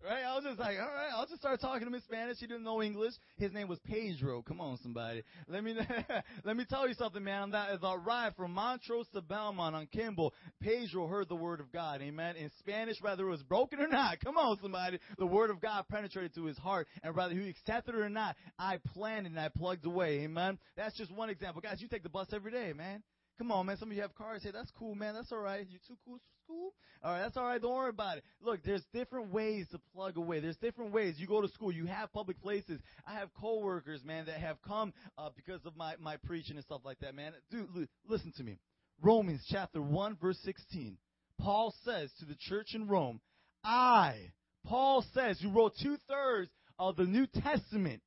Right? 0.04 0.24
I 0.24 0.36
was 0.36 0.44
just 0.44 0.60
like, 0.60 0.77
all 0.80 0.86
right, 0.86 1.10
I'll 1.13 1.25
just 1.25 1.42
start 1.42 1.60
talking 1.60 1.82
to 1.82 1.88
him 1.88 1.96
in 1.96 2.01
Spanish. 2.01 2.38
He 2.38 2.46
didn't 2.46 2.63
know 2.63 2.84
English. 2.84 3.13
His 3.38 3.51
name 3.51 3.68
was 3.68 3.80
Pedro. 3.80 4.44
Come 4.44 4.62
on, 4.62 4.77
somebody. 4.84 5.24
Let 5.48 5.63
me 5.63 5.75
let 6.46 6.56
me 6.56 6.66
tell 6.70 6.88
you 6.88 6.94
something, 6.94 7.24
man. 7.24 7.51
That 7.51 7.80
ride 8.06 8.36
from 8.36 8.54
Montrose 8.54 9.08
to 9.13 9.22
Belmont 9.22 9.75
on 9.75 9.88
Kimball, 9.88 10.34
Pedro 10.62 11.08
heard 11.08 11.30
the 11.30 11.36
word 11.36 11.60
of 11.60 11.72
God. 11.72 12.01
Amen. 12.01 12.36
In 12.36 12.51
Spanish, 12.60 12.98
whether 13.01 13.27
it 13.27 13.32
was 13.32 13.44
broken 13.44 13.80
or 13.80 13.88
not. 13.88 14.20
Come 14.24 14.38
on, 14.38 14.58
somebody. 14.62 15.00
The 15.18 15.25
word 15.25 15.50
of 15.50 15.60
God 15.60 15.86
penetrated 15.89 16.36
to 16.36 16.46
his 16.46 16.58
heart, 16.58 16.88
and 17.04 17.16
whether 17.16 17.34
he 17.34 17.50
accepted 17.50 17.96
it 17.96 18.01
or 18.01 18.10
not, 18.10 18.36
I 18.60 18.77
planted 18.94 19.32
and 19.32 19.39
I 19.39 19.50
plugged 19.50 19.86
away. 19.86 20.20
Amen. 20.20 20.60
That's 20.75 20.96
just 20.96 21.12
one 21.12 21.30
example, 21.30 21.62
guys. 21.62 21.82
You 21.82 21.88
take 21.88 22.04
the 22.04 22.10
bus 22.10 22.27
every 22.34 22.51
day, 22.51 22.72
man. 22.74 23.01
Come 23.38 23.51
on, 23.51 23.66
man. 23.66 23.77
Some 23.77 23.89
of 23.89 23.96
you 23.96 24.01
have 24.01 24.16
cars. 24.16 24.44
Say, 24.44 24.51
that's 24.51 24.72
cool, 24.72 24.96
man. 24.96 25.13
That's 25.13 25.32
all 25.32 25.39
right. 25.39 25.66
You're 25.70 25.82
too 25.88 25.98
cool 26.06 26.20
school? 26.48 26.74
All 27.04 27.12
right, 27.12 27.22
that's 27.22 27.38
all 27.38 27.46
right. 27.46 27.62
Don't 27.62 27.75
worry 27.75 27.89
about 27.89 28.18
it. 28.18 28.24
Look, 28.42 28.63
there's 28.63 28.84
different 28.94 29.32
ways 29.32 29.68
to 29.72 29.80
plug 29.94 30.18
away. 30.18 30.39
There's 30.39 30.58
different 30.58 30.94
ways. 30.94 31.16
You 31.18 31.27
go 31.27 31.42
to 31.42 31.48
school. 31.50 31.72
You 31.72 31.86
have 31.86 32.12
public 32.13 32.42
places. 32.42 32.80
I 33.06 33.13
have 33.16 33.30
coworkers, 33.39 34.04
man, 34.04 34.25
that 34.25 34.39
have 34.39 34.58
come 34.62 34.94
uh, 35.18 35.30
because 35.36 35.62
of 35.66 35.75
my, 35.75 35.96
my 36.00 36.18
preaching 36.18 36.56
and 36.56 36.66
stuff 36.66 36.82
like 36.86 37.00
that, 37.00 37.16
man. 37.16 37.34
Dude, 37.51 37.88
listen 38.08 38.32
to 38.38 38.44
me. 38.44 38.58
Romans 39.01 39.46
chapter 39.51 39.82
1, 39.82 40.18
verse 40.22 40.39
16. 40.44 40.98
Paul 41.39 41.74
says 41.84 42.10
to 42.20 42.25
the 42.25 42.38
church 42.39 42.74
in 42.74 42.88
Rome, 42.88 43.20
I, 43.63 44.32
Paul 44.66 45.06
says, 45.13 45.39
who 45.39 45.51
wrote 45.51 45.74
two 45.82 45.98
thirds 46.10 46.50
of 46.80 46.96
the 46.96 47.04
New 47.04 47.27
Testament, 47.27 48.01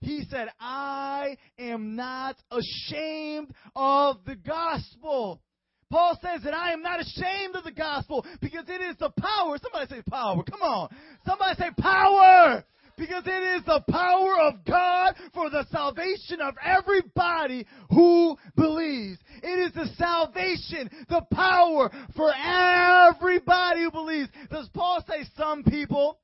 he 0.00 0.24
said, 0.30 0.48
I 0.60 1.36
am 1.58 1.96
not 1.96 2.36
ashamed 2.52 3.52
of 3.74 4.18
the 4.24 4.36
gospel 4.36 5.42
Paul 5.90 6.18
says 6.22 6.42
that 6.44 6.54
I 6.54 6.72
am 6.72 6.82
not 6.82 7.00
ashamed 7.00 7.56
of 7.56 7.64
the 7.64 7.72
gospel 7.72 8.24
because 8.40 8.64
it 8.68 8.80
is 8.80 8.96
the 8.98 9.10
power. 9.10 9.56
Somebody 9.62 9.86
say 9.94 10.02
power. 10.02 10.42
Come 10.42 10.62
on. 10.62 10.88
Somebody 11.26 11.54
say 11.58 11.70
power. 11.78 12.64
Because 12.98 13.22
it 13.26 13.58
is 13.58 13.64
the 13.64 13.80
power 13.88 14.40
of 14.40 14.64
God 14.64 15.14
for 15.32 15.48
the 15.50 15.64
salvation 15.70 16.40
of 16.40 16.54
everybody 16.64 17.64
who 17.90 18.36
believes. 18.56 19.20
It 19.40 19.58
is 19.60 19.72
the 19.72 19.86
salvation, 19.96 20.90
the 21.08 21.22
power 21.32 21.92
for 22.16 22.32
everybody 22.34 23.84
who 23.84 23.92
believes. 23.92 24.30
Does 24.50 24.68
Paul 24.74 25.04
say 25.08 25.24
some 25.36 25.62
people? 25.62 26.18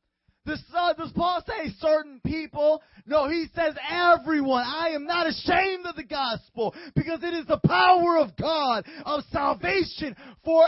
Does, 0.46 0.62
uh, 0.76 0.92
does 0.92 1.10
Paul 1.12 1.42
say 1.46 1.70
certain 1.78 2.20
people? 2.24 2.82
No, 3.06 3.28
he 3.28 3.46
says 3.54 3.74
everyone. 3.90 4.64
I 4.66 4.88
am 4.90 5.06
not 5.06 5.26
ashamed 5.26 5.86
of 5.86 5.96
the 5.96 6.04
gospel 6.04 6.74
because 6.94 7.22
it 7.22 7.32
is 7.32 7.46
the 7.46 7.60
power 7.64 8.18
of 8.18 8.36
God 8.36 8.84
of 9.06 9.24
salvation 9.32 10.14
for 10.44 10.66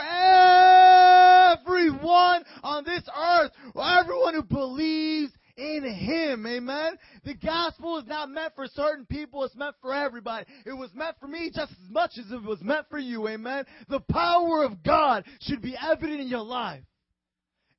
everyone 1.57 2.43
on 2.63 2.83
this 2.85 3.03
earth, 3.15 3.51
everyone 3.75 4.33
who 4.33 4.43
believes 4.43 5.31
in 5.57 5.83
Him. 5.83 6.45
Amen. 6.47 6.97
The 7.23 7.35
gospel 7.35 7.97
is 7.99 8.07
not 8.07 8.29
meant 8.29 8.53
for 8.55 8.67
certain 8.67 9.05
people. 9.05 9.43
It's 9.43 9.55
meant 9.55 9.75
for 9.81 9.93
everybody. 9.93 10.45
It 10.65 10.73
was 10.73 10.89
meant 10.95 11.17
for 11.19 11.27
me 11.27 11.51
just 11.53 11.71
as 11.71 11.89
much 11.89 12.11
as 12.17 12.31
it 12.31 12.43
was 12.43 12.61
meant 12.61 12.87
for 12.89 12.99
you. 12.99 13.27
Amen. 13.27 13.65
The 13.89 13.99
power 14.11 14.63
of 14.63 14.81
God 14.83 15.23
should 15.41 15.61
be 15.61 15.75
evident 15.79 16.21
in 16.21 16.27
your 16.27 16.43
life. 16.43 16.83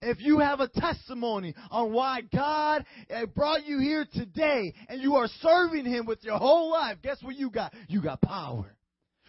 If 0.00 0.20
you 0.20 0.38
have 0.38 0.60
a 0.60 0.68
testimony 0.68 1.54
on 1.70 1.92
why 1.92 2.20
God 2.20 2.84
eh, 3.10 3.24
brought 3.26 3.66
you 3.66 3.80
here 3.80 4.06
today 4.12 4.72
and 4.88 5.02
you 5.02 5.16
are 5.16 5.28
serving 5.40 5.84
Him 5.84 6.06
with 6.06 6.22
your 6.22 6.38
whole 6.38 6.70
life, 6.70 6.98
guess 7.02 7.22
what 7.22 7.36
you 7.36 7.50
got? 7.50 7.74
You 7.88 8.00
got 8.00 8.20
power. 8.20 8.77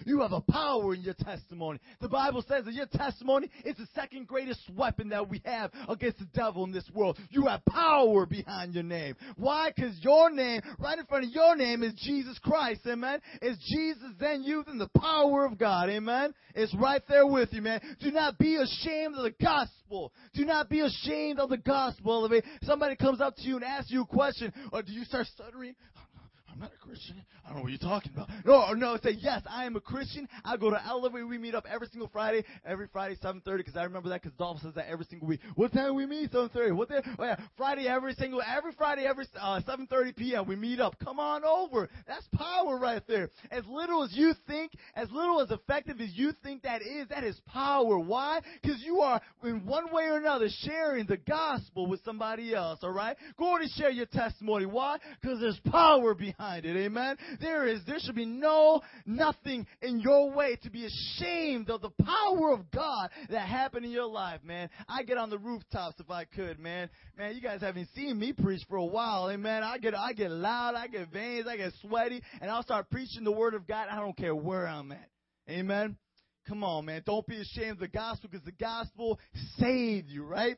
You 0.05 0.21
have 0.21 0.31
a 0.31 0.41
power 0.41 0.93
in 0.93 1.01
your 1.01 1.13
testimony. 1.13 1.79
The 2.01 2.09
Bible 2.09 2.43
says 2.47 2.65
that 2.65 2.73
your 2.73 2.85
testimony 2.87 3.49
is 3.65 3.75
the 3.77 3.87
second 3.95 4.27
greatest 4.27 4.61
weapon 4.75 5.09
that 5.09 5.29
we 5.29 5.41
have 5.45 5.71
against 5.87 6.19
the 6.19 6.27
devil 6.33 6.63
in 6.63 6.71
this 6.71 6.89
world. 6.93 7.17
You 7.29 7.45
have 7.47 7.63
power 7.65 8.25
behind 8.25 8.73
your 8.73 8.83
name. 8.83 9.15
Why? 9.37 9.71
Because 9.75 9.97
your 10.01 10.29
name, 10.29 10.61
right 10.79 10.97
in 10.97 11.05
front 11.05 11.25
of 11.25 11.31
your 11.31 11.55
name, 11.55 11.83
is 11.83 11.93
Jesus 11.95 12.39
Christ. 12.39 12.81
Amen. 12.87 13.21
Is 13.41 13.57
Jesus 13.57 14.11
then 14.19 14.43
you? 14.43 14.63
Then 14.65 14.77
the 14.77 14.89
power 14.99 15.45
of 15.45 15.57
God. 15.57 15.89
Amen. 15.89 16.33
It's 16.55 16.73
right 16.75 17.01
there 17.07 17.27
with 17.27 17.49
you, 17.51 17.61
man. 17.61 17.81
Do 18.01 18.11
not 18.11 18.37
be 18.37 18.55
ashamed 18.55 19.15
of 19.15 19.23
the 19.23 19.33
gospel. 19.43 20.13
Do 20.33 20.45
not 20.45 20.69
be 20.69 20.81
ashamed 20.81 21.39
of 21.39 21.49
the 21.49 21.57
gospel. 21.57 22.29
If 22.31 22.45
Somebody 22.63 22.95
comes 22.95 23.21
up 23.21 23.35
to 23.37 23.41
you 23.43 23.55
and 23.55 23.65
asks 23.65 23.91
you 23.91 24.03
a 24.03 24.05
question, 24.05 24.53
or 24.71 24.81
do 24.81 24.91
you 24.91 25.03
start 25.03 25.27
stuttering? 25.27 25.75
I'm 26.51 26.59
not 26.59 26.71
a 26.73 26.85
Christian. 26.85 27.21
I 27.49 27.53
don't 27.53 27.61
know 27.61 27.63
what 27.63 27.71
you're 27.71 27.89
talking 27.89 28.11
about. 28.13 28.29
No, 28.45 28.73
no, 28.73 28.97
say, 29.03 29.17
yes, 29.19 29.41
I 29.49 29.65
am 29.65 29.75
a 29.75 29.81
Christian. 29.81 30.29
I 30.45 30.55
go 30.55 30.69
to 30.69 30.79
Elevate. 30.85 31.27
We 31.27 31.39
meet 31.39 31.55
up 31.55 31.65
every 31.67 31.87
single 31.87 32.07
Friday, 32.07 32.43
every 32.63 32.87
Friday, 32.93 33.15
7.30, 33.23 33.57
because 33.57 33.75
I 33.75 33.85
remember 33.85 34.09
that 34.09 34.21
because 34.21 34.37
Dolph 34.37 34.59
says 34.59 34.75
that 34.75 34.85
every 34.87 35.05
single 35.05 35.27
week. 35.27 35.39
What 35.55 35.73
time 35.73 35.95
we 35.95 36.05
meet? 36.05 36.31
7.30. 36.31 36.75
What 36.75 36.89
day? 36.89 37.01
Oh, 37.17 37.23
yeah, 37.23 37.37
Friday, 37.57 37.87
every 37.87 38.13
single, 38.13 38.43
every 38.43 38.71
Friday, 38.73 39.07
every 39.07 39.25
uh, 39.41 39.61
7.30 39.67 40.15
p.m. 40.15 40.47
We 40.47 40.57
meet 40.57 40.79
up. 40.79 40.95
Come 41.03 41.19
on 41.19 41.43
over. 41.43 41.89
That's 42.07 42.27
power 42.35 42.77
right 42.77 43.01
there. 43.07 43.31
As 43.49 43.65
little 43.65 44.03
as 44.03 44.11
you 44.13 44.33
think, 44.45 44.73
as 44.93 45.09
little 45.11 45.41
as 45.41 45.49
effective 45.49 45.99
as 46.01 46.11
you 46.13 46.33
think 46.43 46.61
that 46.61 46.83
is, 46.83 47.07
that 47.09 47.23
is 47.23 47.39
power. 47.47 47.97
Why? 47.97 48.41
Because 48.61 48.79
you 48.83 48.99
are, 48.99 49.19
in 49.43 49.65
one 49.65 49.91
way 49.91 50.03
or 50.03 50.17
another, 50.17 50.49
sharing 50.65 51.07
the 51.07 51.17
gospel 51.17 51.87
with 51.87 52.03
somebody 52.05 52.53
else, 52.53 52.81
all 52.83 52.91
right? 52.91 53.17
Go 53.39 53.55
on 53.55 53.63
and 53.63 53.71
share 53.71 53.89
your 53.89 54.05
testimony. 54.05 54.67
Why? 54.67 54.99
Because 55.19 55.39
there's 55.39 55.59
power 55.71 56.13
behind 56.13 56.65
it. 56.65 56.77
Amen? 56.77 57.17
There 57.39 57.67
is, 57.67 57.81
there 57.86 58.00
should 58.00 58.15
be 58.15 58.25
no, 58.25 58.81
nothing 59.05 59.65
in 59.81 60.00
your 60.00 60.31
way 60.31 60.58
to 60.63 60.69
be 60.69 60.86
ashamed 60.86 61.69
of 61.69 61.81
the 61.81 61.91
power 62.03 62.53
of 62.53 62.69
God 62.72 63.10
that 63.29 63.48
happened 63.48 63.86
in 63.86 63.91
your 63.91 64.08
life, 64.08 64.43
man. 64.43 64.69
I 64.88 65.03
get 65.03 65.17
on 65.17 65.29
the 65.29 65.38
rooftops 65.38 66.00
if 66.00 66.10
I 66.10 66.25
could, 66.25 66.60
man. 66.60 66.89
Man, 67.17 67.36
you 67.36 67.41
guys 67.41 67.62
haven't 67.62 67.89
seen 67.96 68.19
me 68.19 68.34
preach 68.34 68.62
for 68.69 68.77
a 68.77 68.86
while, 68.86 69.29
amen. 69.29 69.63
I 69.63 69.77
get, 69.77 69.96
I 69.96 70.13
get 70.13 70.31
loud, 70.31 70.75
I 70.75 70.88
get 70.88 71.12
veins, 71.12 71.48
I 71.48 71.58
get 71.58 71.74
sweaty, 71.81 72.22
and 72.41 72.50
I'll 72.50 72.63
start 72.63 72.89
preaching 72.89 73.24
the 73.24 73.31
word 73.31 73.53
of 73.53 73.67
God. 73.67 73.88
I 73.89 73.98
don't 73.98 74.17
care 74.17 74.36
where 74.36 74.67
I'm 74.67 74.91
at. 74.91 75.10
Amen. 75.49 75.97
Come 76.49 76.63
on, 76.63 76.85
man. 76.85 77.03
Don't 77.05 77.27
be 77.27 77.39
ashamed 77.39 77.73
of 77.73 77.79
the 77.79 77.88
gospel 77.88 78.27
because 78.31 78.43
the 78.43 78.51
gospel 78.51 79.19
saved 79.59 80.09
you, 80.09 80.23
right? 80.23 80.57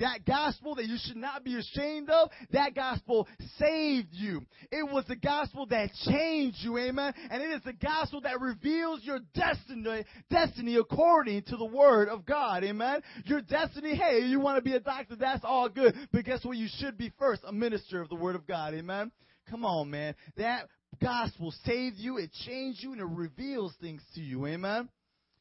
that 0.00 0.24
gospel 0.26 0.74
that 0.76 0.86
you 0.86 0.96
should 1.04 1.18
not 1.18 1.44
be 1.44 1.56
ashamed 1.56 2.08
of, 2.08 2.30
that 2.52 2.74
gospel 2.74 3.28
saved 3.58 4.08
you. 4.12 4.40
It 4.72 4.90
was 4.90 5.04
the 5.06 5.16
gospel 5.16 5.66
that 5.66 5.90
changed 6.06 6.56
you, 6.60 6.78
amen? 6.78 7.12
And 7.30 7.42
it 7.42 7.50
is 7.50 7.60
the 7.64 7.74
gospel 7.74 8.22
that 8.22 8.40
reveals 8.40 9.04
your 9.04 9.18
destiny, 9.34 10.04
destiny 10.30 10.76
according 10.76 11.42
to 11.42 11.58
the 11.58 11.66
word 11.66 12.08
of 12.08 12.24
God, 12.24 12.64
amen? 12.64 13.02
Your 13.26 13.42
destiny, 13.42 13.94
hey, 13.94 14.20
you 14.20 14.40
want 14.40 14.56
to 14.56 14.62
be 14.62 14.74
a 14.74 14.80
doctor, 14.80 15.16
that's 15.16 15.44
all 15.44 15.68
good. 15.68 15.94
But 16.14 16.24
guess 16.24 16.46
what? 16.46 16.56
You 16.56 16.68
should 16.78 16.96
be 16.96 17.12
first 17.18 17.42
a 17.46 17.52
minister 17.52 18.00
of 18.00 18.08
the 18.08 18.14
word 18.14 18.36
of 18.36 18.46
God, 18.46 18.72
amen? 18.72 19.12
Come 19.50 19.66
on, 19.66 19.90
man. 19.90 20.14
That 20.38 20.68
gospel 21.02 21.52
saved 21.66 21.96
you, 21.98 22.16
it 22.16 22.30
changed 22.46 22.82
you, 22.82 22.92
and 22.92 23.02
it 23.02 23.06
reveals 23.06 23.74
things 23.82 24.00
to 24.14 24.20
you, 24.22 24.46
amen? 24.46 24.88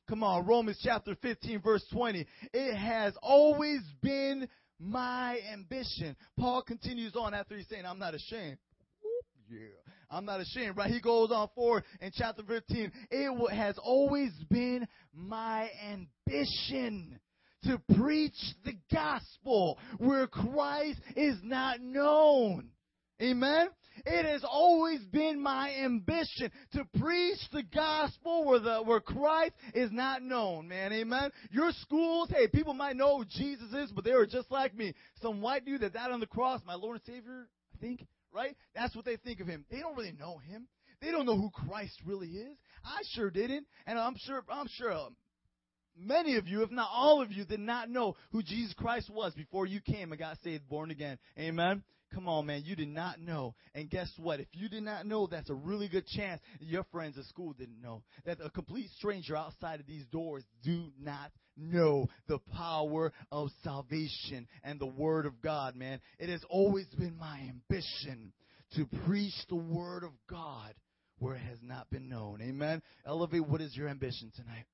Come 0.07 0.23
on, 0.23 0.45
Romans 0.45 0.79
chapter 0.83 1.15
15, 1.21 1.61
verse 1.61 1.83
20. 1.91 2.27
It 2.53 2.75
has 2.75 3.13
always 3.23 3.81
been 4.01 4.47
my 4.79 5.39
ambition. 5.51 6.15
Paul 6.37 6.61
continues 6.61 7.15
on 7.15 7.33
after 7.33 7.57
he's 7.57 7.67
saying, 7.67 7.85
I'm 7.85 7.97
not 7.97 8.13
ashamed. 8.13 8.57
Yeah. 9.49 9.59
I'm 10.09 10.25
not 10.25 10.41
ashamed, 10.41 10.77
right? 10.77 10.91
He 10.91 11.01
goes 11.01 11.31
on 11.31 11.49
forward 11.55 11.83
in 12.01 12.11
chapter 12.13 12.43
15. 12.43 12.91
It 13.09 13.51
has 13.53 13.77
always 13.79 14.31
been 14.49 14.87
my 15.13 15.69
ambition 15.83 17.19
to 17.63 17.81
preach 17.97 18.37
the 18.63 18.73
gospel 18.93 19.79
where 19.97 20.27
Christ 20.27 20.99
is 21.15 21.37
not 21.43 21.81
known. 21.81 22.69
Amen? 23.21 23.69
It 24.05 24.25
has 24.25 24.43
always 24.43 24.99
been 25.05 25.41
my 25.41 25.73
ambition 25.83 26.51
to 26.73 26.85
preach 26.99 27.39
the 27.53 27.63
gospel 27.63 28.45
where 28.45 28.59
the 28.59 28.79
where 28.83 28.99
Christ 28.99 29.53
is 29.73 29.91
not 29.91 30.21
known, 30.21 30.67
man. 30.67 30.91
Amen. 30.91 31.31
Your 31.49 31.71
schools, 31.81 32.29
hey, 32.29 32.47
people 32.47 32.73
might 32.73 32.97
know 32.97 33.19
who 33.19 33.25
Jesus 33.25 33.71
is, 33.73 33.91
but 33.91 34.03
they 34.03 34.11
were 34.11 34.25
just 34.27 34.51
like 34.51 34.75
me. 34.75 34.93
Some 35.21 35.41
white 35.41 35.65
dude 35.65 35.81
that 35.81 35.93
died 35.93 36.11
on 36.11 36.19
the 36.19 36.27
cross, 36.27 36.61
my 36.65 36.75
Lord 36.75 36.95
and 36.97 37.15
Savior, 37.15 37.47
I 37.73 37.77
think, 37.79 38.05
right? 38.33 38.55
That's 38.75 38.95
what 38.95 39.05
they 39.05 39.15
think 39.15 39.39
of 39.39 39.47
him. 39.47 39.65
They 39.71 39.79
don't 39.79 39.95
really 39.95 40.11
know 40.19 40.39
him. 40.39 40.67
They 41.01 41.11
don't 41.11 41.25
know 41.25 41.37
who 41.37 41.49
Christ 41.49 41.99
really 42.05 42.29
is. 42.29 42.57
I 42.83 42.99
sure 43.13 43.29
didn't, 43.29 43.65
and 43.87 43.97
I'm 43.97 44.15
sure 44.25 44.43
I'm 44.49 44.67
sure 44.77 44.91
um, 44.91 45.15
many 45.97 46.35
of 46.35 46.47
you, 46.47 46.63
if 46.63 46.71
not 46.71 46.89
all 46.91 47.21
of 47.21 47.31
you, 47.31 47.45
did 47.45 47.59
not 47.59 47.89
know 47.89 48.15
who 48.31 48.43
Jesus 48.43 48.73
Christ 48.73 49.09
was 49.09 49.33
before 49.33 49.65
you 49.65 49.79
came 49.79 50.11
and 50.11 50.19
got 50.19 50.37
saved, 50.43 50.67
born 50.67 50.91
again. 50.91 51.17
Amen. 51.39 51.83
Come 52.15 52.29
on, 52.29 52.45
man. 52.45 52.63
You 52.63 52.77
did 52.77 52.87
not 52.87 53.19
know. 53.19 53.55
And 53.75 53.89
guess 53.89 54.09
what? 54.17 54.39
If 54.39 54.47
you 54.53 54.69
did 54.69 54.83
not 54.83 55.05
know, 55.05 55.27
that's 55.27 55.49
a 55.49 55.53
really 55.53 55.89
good 55.89 56.07
chance 56.07 56.39
your 56.61 56.85
friends 56.85 57.17
at 57.17 57.25
school 57.25 57.51
didn't 57.51 57.81
know. 57.81 58.03
That 58.25 58.37
a 58.41 58.49
complete 58.49 58.89
stranger 58.97 59.35
outside 59.35 59.81
of 59.81 59.85
these 59.85 60.05
doors 60.13 60.45
do 60.63 60.85
not 60.97 61.31
know 61.57 62.07
the 62.29 62.39
power 62.53 63.11
of 63.33 63.49
salvation 63.65 64.47
and 64.63 64.79
the 64.79 64.85
Word 64.85 65.25
of 65.25 65.41
God, 65.41 65.75
man. 65.75 65.99
It 66.17 66.29
has 66.29 66.41
always 66.49 66.87
been 66.97 67.17
my 67.17 67.49
ambition 67.49 68.31
to 68.75 68.85
preach 69.05 69.35
the 69.49 69.57
Word 69.57 70.05
of 70.05 70.11
God 70.29 70.73
where 71.19 71.35
it 71.35 71.41
has 71.41 71.59
not 71.61 71.89
been 71.89 72.07
known. 72.07 72.41
Amen. 72.41 72.81
Elevate, 73.05 73.45
what 73.45 73.59
is 73.59 73.75
your 73.75 73.89
ambition 73.89 74.31
tonight? 74.37 74.65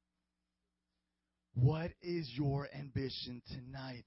What 1.56 1.92
is 2.04 2.30
your 2.36 2.70
ambition 2.78 3.42
tonight? 3.48 4.06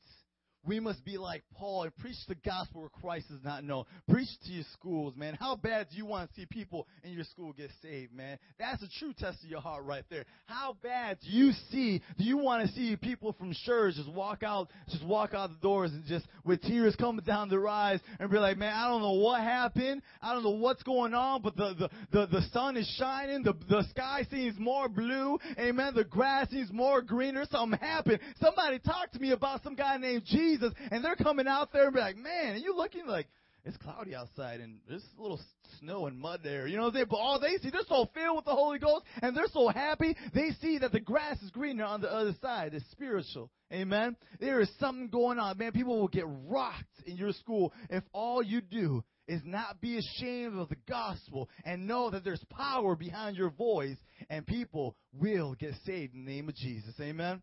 We 0.66 0.80
must 0.80 1.04
be 1.04 1.18
like 1.18 1.42
Paul 1.54 1.82
and 1.82 1.96
preach 1.98 2.16
the 2.26 2.34
gospel 2.36 2.80
where 2.80 2.90
Christ 2.90 3.26
is 3.30 3.44
not 3.44 3.64
known. 3.64 3.84
Preach 4.08 4.28
to 4.46 4.52
your 4.52 4.64
schools, 4.72 5.14
man. 5.14 5.36
How 5.38 5.56
bad 5.56 5.88
do 5.90 5.96
you 5.96 6.06
want 6.06 6.30
to 6.30 6.40
see 6.40 6.46
people 6.46 6.86
in 7.02 7.12
your 7.12 7.24
school 7.24 7.52
get 7.52 7.70
saved, 7.82 8.14
man? 8.14 8.38
That's 8.58 8.82
a 8.82 8.88
true 8.98 9.12
test 9.12 9.44
of 9.44 9.50
your 9.50 9.60
heart 9.60 9.84
right 9.84 10.04
there. 10.08 10.24
How 10.46 10.76
bad 10.82 11.18
do 11.20 11.28
you 11.30 11.52
see, 11.70 12.00
do 12.16 12.24
you 12.24 12.38
want 12.38 12.66
to 12.66 12.74
see 12.74 12.96
people 12.96 13.34
from 13.34 13.52
church 13.64 13.96
just 13.96 14.10
walk 14.10 14.42
out, 14.42 14.70
just 14.88 15.04
walk 15.04 15.34
out 15.34 15.50
the 15.50 15.60
doors 15.60 15.90
and 15.92 16.04
just 16.06 16.26
with 16.44 16.62
tears 16.62 16.96
coming 16.96 17.24
down 17.24 17.50
their 17.50 17.68
eyes 17.68 18.00
and 18.18 18.30
be 18.30 18.38
like, 18.38 18.56
man, 18.56 18.72
I 18.74 18.88
don't 18.88 19.02
know 19.02 19.12
what 19.12 19.42
happened. 19.42 20.00
I 20.22 20.32
don't 20.32 20.44
know 20.44 20.50
what's 20.50 20.82
going 20.82 21.12
on, 21.12 21.42
but 21.42 21.56
the, 21.56 21.74
the, 21.78 21.90
the, 22.10 22.26
the 22.26 22.42
sun 22.52 22.76
is 22.76 22.88
shining. 22.98 23.42
The, 23.42 23.54
the 23.68 23.84
sky 23.90 24.26
seems 24.30 24.58
more 24.58 24.88
blue. 24.88 25.38
Amen. 25.58 25.92
The 25.94 26.04
grass 26.04 26.48
seems 26.50 26.72
more 26.72 27.02
greener. 27.02 27.44
Something 27.50 27.78
happened. 27.78 28.20
Somebody 28.40 28.78
talk 28.78 29.12
to 29.12 29.18
me 29.18 29.32
about 29.32 29.62
some 29.62 29.74
guy 29.74 29.98
named 29.98 30.22
Jesus 30.24 30.53
Jesus, 30.54 30.72
and 30.90 31.04
they're 31.04 31.16
coming 31.16 31.46
out 31.46 31.72
there 31.72 31.86
and 31.86 31.94
be 31.94 32.00
like, 32.00 32.16
man, 32.16 32.54
are 32.54 32.58
you 32.58 32.76
looking 32.76 33.06
like 33.06 33.26
it's 33.64 33.76
cloudy 33.78 34.14
outside 34.14 34.60
and 34.60 34.78
there's 34.86 35.04
a 35.18 35.22
little 35.22 35.40
snow 35.80 36.06
and 36.06 36.18
mud 36.18 36.40
there. 36.44 36.66
You 36.66 36.76
know, 36.76 36.90
they 36.90 37.04
but 37.04 37.16
all 37.16 37.40
they 37.40 37.56
see, 37.62 37.70
they're 37.70 37.80
so 37.88 38.08
filled 38.14 38.36
with 38.36 38.44
the 38.44 38.54
Holy 38.54 38.78
Ghost 38.78 39.04
and 39.22 39.34
they're 39.34 39.46
so 39.52 39.68
happy. 39.68 40.14
They 40.34 40.50
see 40.60 40.78
that 40.78 40.92
the 40.92 41.00
grass 41.00 41.40
is 41.40 41.50
greener 41.50 41.84
on 41.84 42.02
the 42.02 42.12
other 42.12 42.34
side. 42.42 42.74
It's 42.74 42.84
spiritual. 42.90 43.50
Amen. 43.72 44.16
There 44.38 44.60
is 44.60 44.68
something 44.78 45.08
going 45.08 45.38
on, 45.38 45.56
man. 45.56 45.72
People 45.72 45.98
will 45.98 46.08
get 46.08 46.26
rocked 46.46 46.84
in 47.06 47.16
your 47.16 47.32
school 47.32 47.72
if 47.88 48.04
all 48.12 48.42
you 48.42 48.60
do 48.60 49.02
is 49.26 49.40
not 49.44 49.80
be 49.80 49.96
ashamed 49.96 50.58
of 50.58 50.68
the 50.68 50.76
gospel 50.86 51.48
and 51.64 51.86
know 51.86 52.10
that 52.10 52.22
there's 52.22 52.44
power 52.50 52.94
behind 52.94 53.36
your 53.36 53.48
voice 53.48 53.96
and 54.28 54.46
people 54.46 54.94
will 55.14 55.54
get 55.54 55.72
saved 55.86 56.14
in 56.14 56.26
the 56.26 56.30
name 56.30 56.50
of 56.50 56.54
Jesus. 56.54 56.94
Amen. 57.00 57.40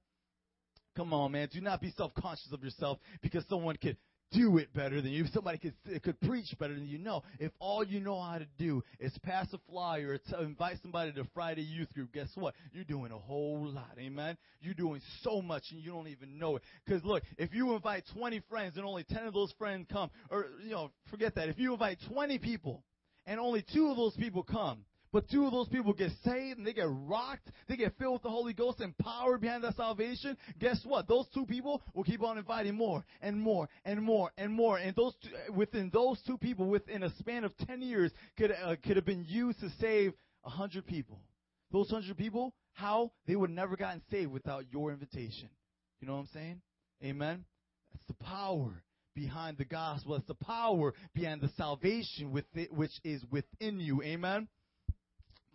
Come 0.95 1.13
on, 1.13 1.31
man. 1.31 1.47
Do 1.51 1.61
not 1.61 1.81
be 1.81 1.91
self-conscious 1.91 2.51
of 2.51 2.63
yourself 2.63 2.99
because 3.21 3.45
someone 3.49 3.77
could 3.77 3.97
do 4.31 4.57
it 4.57 4.73
better 4.73 5.01
than 5.01 5.11
you. 5.11 5.25
Somebody 5.33 5.57
could 5.57 6.03
could 6.03 6.19
preach 6.21 6.53
better 6.59 6.73
than 6.73 6.87
you. 6.87 6.97
know. 6.97 7.23
If 7.39 7.51
all 7.59 7.83
you 7.83 7.99
know 7.99 8.21
how 8.21 8.37
to 8.39 8.47
do 8.57 8.83
is 8.99 9.15
pass 9.23 9.47
a 9.53 9.59
flyer 9.69 10.13
or 10.13 10.17
to 10.17 10.43
invite 10.43 10.77
somebody 10.81 11.11
to 11.13 11.25
Friday 11.33 11.61
youth 11.61 11.93
group, 11.93 12.13
guess 12.13 12.29
what? 12.35 12.55
You're 12.73 12.83
doing 12.83 13.11
a 13.11 13.17
whole 13.17 13.65
lot. 13.67 13.91
Amen. 13.99 14.37
You're 14.61 14.73
doing 14.73 15.01
so 15.23 15.41
much 15.41 15.63
and 15.71 15.81
you 15.81 15.91
don't 15.91 16.07
even 16.07 16.37
know 16.37 16.55
it. 16.55 16.63
Because 16.85 17.03
look, 17.03 17.23
if 17.37 17.53
you 17.53 17.73
invite 17.73 18.03
20 18.13 18.41
friends 18.49 18.77
and 18.77 18.85
only 18.85 19.03
10 19.03 19.27
of 19.27 19.33
those 19.33 19.53
friends 19.57 19.87
come, 19.91 20.09
or 20.29 20.47
you 20.63 20.71
know, 20.71 20.91
forget 21.09 21.35
that. 21.35 21.49
If 21.49 21.59
you 21.59 21.73
invite 21.73 21.97
20 22.07 22.37
people 22.39 22.83
and 23.25 23.39
only 23.39 23.65
two 23.73 23.89
of 23.89 23.97
those 23.97 24.15
people 24.15 24.43
come, 24.43 24.85
but 25.11 25.29
two 25.29 25.45
of 25.45 25.51
those 25.51 25.67
people 25.67 25.93
get 25.93 26.11
saved 26.23 26.57
and 26.57 26.65
they 26.65 26.73
get 26.73 26.87
rocked. 26.87 27.49
They 27.67 27.75
get 27.75 27.97
filled 27.97 28.13
with 28.13 28.23
the 28.23 28.29
Holy 28.29 28.53
Ghost 28.53 28.79
and 28.79 28.97
power 28.97 29.37
behind 29.37 29.63
that 29.63 29.75
salvation. 29.75 30.37
Guess 30.59 30.81
what? 30.85 31.07
Those 31.07 31.27
two 31.33 31.45
people 31.45 31.81
will 31.93 32.03
keep 32.03 32.23
on 32.23 32.37
inviting 32.37 32.75
more 32.75 33.03
and 33.21 33.39
more 33.39 33.67
and 33.83 34.01
more 34.01 34.31
and 34.37 34.53
more. 34.53 34.77
And 34.77 34.95
those 34.95 35.13
two, 35.21 35.53
within 35.53 35.89
those 35.93 36.21
two 36.25 36.37
people, 36.37 36.67
within 36.67 37.03
a 37.03 37.13
span 37.17 37.43
of 37.43 37.55
10 37.67 37.81
years, 37.81 38.11
could, 38.37 38.51
uh, 38.51 38.75
could 38.83 38.95
have 38.95 39.05
been 39.05 39.25
used 39.27 39.59
to 39.59 39.69
save 39.81 40.13
100 40.43 40.85
people. 40.85 41.19
Those 41.71 41.91
100 41.91 42.17
people, 42.17 42.53
how? 42.73 43.11
They 43.27 43.35
would 43.35 43.49
have 43.49 43.55
never 43.55 43.75
gotten 43.75 44.01
saved 44.11 44.31
without 44.31 44.65
your 44.71 44.91
invitation. 44.91 45.49
You 45.99 46.07
know 46.07 46.13
what 46.13 46.21
I'm 46.21 46.29
saying? 46.33 46.61
Amen? 47.03 47.45
That's 47.91 48.07
the 48.07 48.25
power 48.25 48.83
behind 49.13 49.57
the 49.57 49.65
gospel. 49.65 50.13
That's 50.13 50.27
the 50.27 50.45
power 50.45 50.93
behind 51.13 51.41
the 51.41 51.49
salvation 51.57 52.31
with 52.31 52.45
it, 52.53 52.71
which 52.71 52.91
is 53.03 53.23
within 53.29 53.79
you. 53.79 54.01
Amen? 54.03 54.47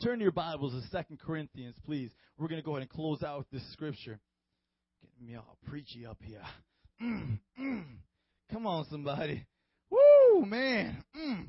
Turn 0.02 0.20
your 0.20 0.30
Bibles 0.30 0.74
to 0.74 0.86
Second 0.90 1.20
Corinthians, 1.20 1.74
please. 1.86 2.10
We're 2.36 2.48
going 2.48 2.60
to 2.60 2.64
go 2.64 2.72
ahead 2.72 2.82
and 2.82 2.90
close 2.90 3.22
out 3.22 3.38
with 3.38 3.50
this 3.50 3.72
scripture. 3.72 4.20
Getting 5.00 5.26
me 5.26 5.36
all 5.36 5.56
preachy 5.66 6.04
up 6.04 6.18
here. 6.22 6.42
Mm, 7.02 7.38
mm. 7.60 7.84
Come 8.52 8.66
on, 8.66 8.84
somebody. 8.90 9.46
Woo, 9.90 10.44
man. 10.44 11.02
Mm. 11.18 11.46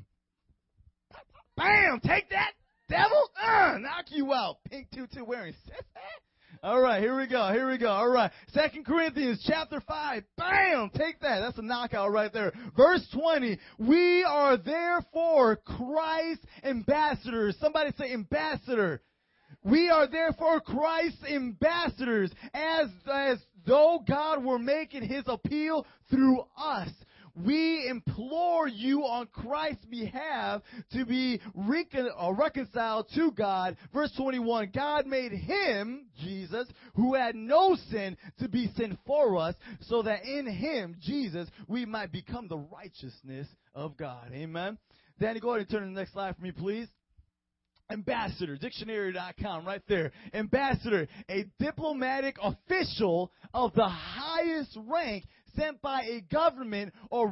Bam! 1.58 2.00
Take 2.00 2.30
that, 2.30 2.52
devil! 2.88 3.30
Uh, 3.36 3.80
knock 3.80 4.06
you 4.12 4.34
out. 4.34 4.60
Pink 4.70 4.88
tutu 4.94 5.26
wearing 5.26 5.54
all 6.64 6.80
right, 6.80 7.02
here 7.02 7.18
we 7.18 7.28
go. 7.28 7.52
Here 7.52 7.70
we 7.70 7.78
go. 7.78 7.90
All 7.90 8.10
right. 8.10 8.32
Second 8.50 8.86
Corinthians 8.86 9.44
chapter 9.48 9.82
5. 9.88 10.24
Bam! 10.38 10.90
Take 10.96 11.20
that. 11.22 11.40
That's 11.40 11.58
a 11.58 11.62
knockout 11.62 12.12
right 12.12 12.32
there. 12.32 12.54
Verse 12.76 13.06
20. 13.14 13.58
We 13.80 14.24
are 14.24 14.58
therefore 14.58 15.58
Christ's 15.58 16.46
ambassadors. 16.64 17.56
Somebody 17.60 17.92
say 17.98 18.14
ambassador. 18.14 19.02
We 19.64 19.90
are 19.90 20.08
therefore 20.08 20.62
Christ's 20.62 21.24
ambassadors 21.30 22.32
as, 22.54 22.88
as 23.12 23.38
though 23.66 24.04
God 24.08 24.44
were 24.44 24.60
making 24.60 25.04
his 25.04 25.24
appeal 25.28 25.86
through 26.10 26.44
us 26.58 26.90
we 27.46 27.88
implore 27.88 28.68
you 28.68 29.02
on 29.02 29.28
Christ's 29.28 29.86
behalf 29.86 30.62
to 30.92 31.06
be 31.06 31.40
recon- 31.54 32.10
uh, 32.20 32.32
reconciled 32.32 33.08
to 33.16 33.32
God. 33.32 33.78
Verse 33.94 34.12
21, 34.18 34.72
God 34.74 35.06
made 35.06 35.32
him, 35.32 36.08
Jesus, 36.20 36.68
who 36.96 37.14
had 37.14 37.36
no 37.36 37.76
sin, 37.90 38.18
to 38.40 38.48
be 38.48 38.72
sin 38.76 38.98
for 39.06 39.38
us, 39.38 39.56
so 39.82 40.02
that 40.02 40.24
in 40.26 40.48
him, 40.48 40.96
Jesus, 41.02 41.48
we 41.68 41.86
might 41.86 42.12
become 42.12 42.48
the 42.48 42.58
righteousness 42.58 43.48
of 43.76 43.98
God. 43.98 44.32
Amen. 44.34 44.78
Danny, 45.20 45.40
go 45.40 45.50
ahead 45.50 45.62
and 45.62 45.70
turn 45.70 45.82
to 45.82 45.88
the 45.88 46.00
next 46.00 46.14
slide 46.14 46.36
for 46.36 46.42
me, 46.42 46.52
please. 46.52 46.88
Ambassador, 47.90 48.58
dictionary.com, 48.58 49.66
right 49.66 49.82
there. 49.88 50.12
Ambassador, 50.34 51.08
a 51.30 51.46
diplomatic 51.58 52.36
official 52.42 53.32
of 53.54 53.74
the 53.76 53.88
highest 53.88 54.78
rank 54.88 55.24
sent 55.58 55.82
by 55.82 56.02
a 56.04 56.22
government 56.22 56.94
or 57.10 57.28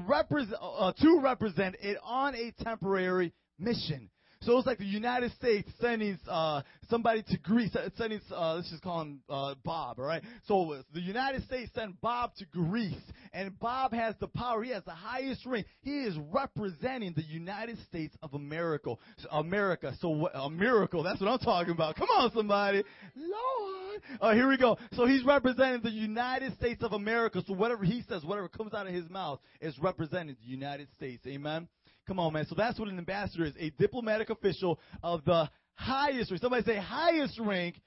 uh, 0.59 0.91
to 0.93 1.19
represent 1.21 1.75
it 1.81 1.97
on 2.03 2.35
a 2.35 2.51
temporary 2.63 3.33
mission. 3.59 4.09
So 4.45 4.59
it's 4.59 4.67
like 4.67 4.77
the 4.77 4.85
United 4.85 5.31
States 5.33 5.67
sending 5.81 6.19
uh, 6.29 6.61
somebody 6.87 7.23
to 7.23 7.37
Greece, 7.39 7.75
uh, 7.75 7.89
sending, 7.97 8.21
uh, 8.31 8.55
let's 8.55 8.69
just 8.69 8.83
call 8.83 9.01
him 9.01 9.21
uh, 9.27 9.55
Bob, 9.63 9.99
all 9.99 10.05
right? 10.05 10.21
So 10.47 10.83
the 10.93 11.01
United 11.01 11.43
States 11.45 11.71
sent 11.73 11.99
Bob 11.99 12.35
to 12.35 12.45
Greece, 12.45 12.93
and 13.33 13.57
Bob 13.59 13.91
has 13.93 14.13
the 14.19 14.27
power. 14.27 14.61
He 14.63 14.69
has 14.69 14.83
the 14.83 14.91
highest 14.91 15.45
rank. 15.47 15.65
He 15.81 16.03
is 16.03 16.15
representing 16.31 17.13
the 17.15 17.23
United 17.23 17.79
States 17.89 18.15
of 18.21 18.35
America. 18.35 18.93
America. 19.31 19.93
So 19.99 20.27
a 20.27 20.49
miracle. 20.49 21.01
That's 21.01 21.19
what 21.19 21.29
I'm 21.29 21.39
talking 21.39 21.73
about. 21.73 21.95
Come 21.95 22.09
on, 22.09 22.31
somebody. 22.31 22.83
Lord. 23.15 24.01
Oh, 24.21 24.33
here 24.33 24.47
we 24.47 24.57
go. 24.57 24.77
So 24.93 25.07
he's 25.07 25.23
representing 25.23 25.81
the 25.81 25.89
United 25.89 26.53
States 26.57 26.83
of 26.83 26.93
America. 26.93 27.41
So 27.47 27.53
whatever 27.53 27.83
he 27.83 28.03
says, 28.07 28.23
whatever 28.23 28.47
comes 28.47 28.75
out 28.75 28.85
of 28.85 28.93
his 28.93 29.09
mouth, 29.09 29.39
is 29.59 29.77
representing 29.79 30.35
the 30.39 30.47
United 30.47 30.87
States. 30.97 31.25
Amen. 31.25 31.67
Come 32.07 32.19
on, 32.19 32.33
man. 32.33 32.45
So 32.47 32.55
that's 32.55 32.79
what 32.79 32.89
an 32.89 32.97
ambassador 32.97 33.45
is 33.45 33.53
a 33.59 33.71
diplomatic 33.71 34.29
official 34.29 34.79
of 35.01 35.25
the 35.25 35.49
highest 35.73 36.31
rank. 36.31 36.41
Somebody 36.41 36.63
say 36.63 36.77
highest 36.77 37.39
rank 37.39 37.81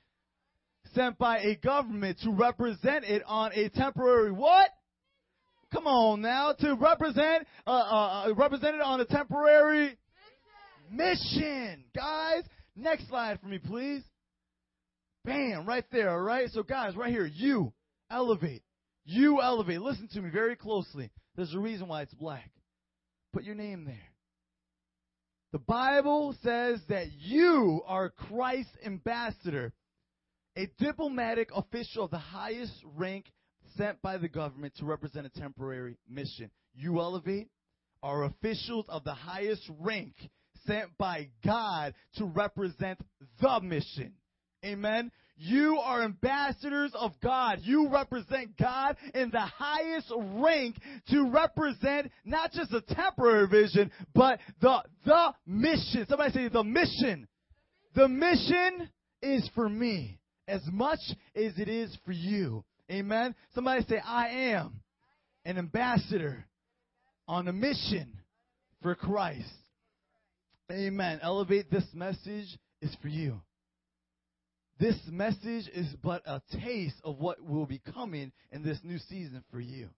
sent 0.94 1.18
by 1.18 1.38
a 1.38 1.56
government 1.56 2.18
to 2.22 2.30
represent 2.32 3.04
it 3.04 3.22
on 3.26 3.52
a 3.54 3.68
temporary 3.68 4.32
what? 4.32 4.70
Come 5.72 5.86
on 5.86 6.22
now, 6.22 6.52
to 6.52 6.74
represent 6.74 7.46
uh, 7.66 7.70
uh, 7.70 8.24
uh 8.30 8.34
represent 8.34 8.74
it 8.74 8.80
on 8.80 9.00
a 9.00 9.04
temporary 9.04 9.98
mission. 10.90 11.30
mission. 11.30 11.84
Guys, 11.94 12.42
next 12.74 13.08
slide 13.08 13.38
for 13.40 13.48
me, 13.48 13.58
please. 13.58 14.02
Bam, 15.24 15.66
right 15.66 15.84
there, 15.92 16.10
all 16.10 16.20
right? 16.20 16.48
So, 16.50 16.62
guys, 16.62 16.96
right 16.96 17.10
here, 17.10 17.26
you 17.26 17.72
elevate. 18.10 18.62
You 19.04 19.42
elevate. 19.42 19.82
Listen 19.82 20.08
to 20.14 20.22
me 20.22 20.30
very 20.30 20.56
closely. 20.56 21.10
There's 21.36 21.54
a 21.54 21.58
reason 21.58 21.88
why 21.88 22.02
it's 22.02 22.14
black. 22.14 22.50
Put 23.34 23.44
your 23.44 23.54
name 23.54 23.84
there. 23.84 24.07
The 25.52 25.58
Bible 25.58 26.34
says 26.42 26.80
that 26.88 27.10
you 27.12 27.82
are 27.86 28.10
Christ's 28.10 28.76
ambassador, 28.84 29.72
a 30.56 30.68
diplomatic 30.78 31.48
official 31.54 32.04
of 32.04 32.10
the 32.10 32.18
highest 32.18 32.74
rank 32.96 33.26
sent 33.76 34.02
by 34.02 34.18
the 34.18 34.28
government 34.28 34.74
to 34.76 34.84
represent 34.84 35.26
a 35.26 35.40
temporary 35.40 35.96
mission. 36.08 36.50
You 36.74 37.00
elevate 37.00 37.48
are 38.02 38.24
officials 38.24 38.84
of 38.88 39.04
the 39.04 39.14
highest 39.14 39.68
rank 39.80 40.14
sent 40.66 40.96
by 40.98 41.30
God 41.44 41.94
to 42.16 42.26
represent 42.26 42.98
the 43.40 43.60
mission. 43.60 44.12
Amen. 44.64 45.10
You 45.40 45.78
are 45.78 46.02
ambassadors 46.02 46.90
of 46.94 47.12
God. 47.22 47.60
You 47.62 47.88
represent 47.90 48.56
God 48.58 48.96
in 49.14 49.30
the 49.30 49.40
highest 49.40 50.12
rank 50.16 50.76
to 51.10 51.30
represent 51.30 52.10
not 52.24 52.50
just 52.50 52.72
a 52.72 52.80
temporary 52.80 53.46
vision, 53.46 53.92
but 54.14 54.40
the, 54.60 54.82
the 55.06 55.32
mission. 55.46 56.06
Somebody 56.08 56.32
say 56.32 56.48
the 56.48 56.64
mission. 56.64 57.28
The 57.94 58.08
mission 58.08 58.90
is 59.22 59.48
for 59.54 59.68
me 59.68 60.18
as 60.48 60.62
much 60.72 61.00
as 61.36 61.52
it 61.56 61.68
is 61.68 61.96
for 62.04 62.12
you. 62.12 62.64
Amen. 62.90 63.34
Somebody 63.54 63.84
say, 63.88 64.00
I 64.04 64.28
am 64.28 64.80
an 65.44 65.56
ambassador 65.56 66.46
on 67.28 67.46
a 67.46 67.52
mission 67.52 68.12
for 68.82 68.96
Christ. 68.96 69.52
Amen. 70.72 71.20
Elevate 71.22 71.70
this 71.70 71.86
message 71.94 72.58
is 72.82 72.96
for 73.00 73.08
you. 73.08 73.40
This 74.78 74.96
message 75.10 75.68
is 75.74 75.88
but 76.04 76.22
a 76.24 76.40
taste 76.62 77.00
of 77.02 77.18
what 77.18 77.42
will 77.42 77.66
be 77.66 77.80
coming 77.94 78.30
in 78.52 78.62
this 78.62 78.78
new 78.84 78.98
season 79.08 79.42
for 79.50 79.58
you. 79.58 79.88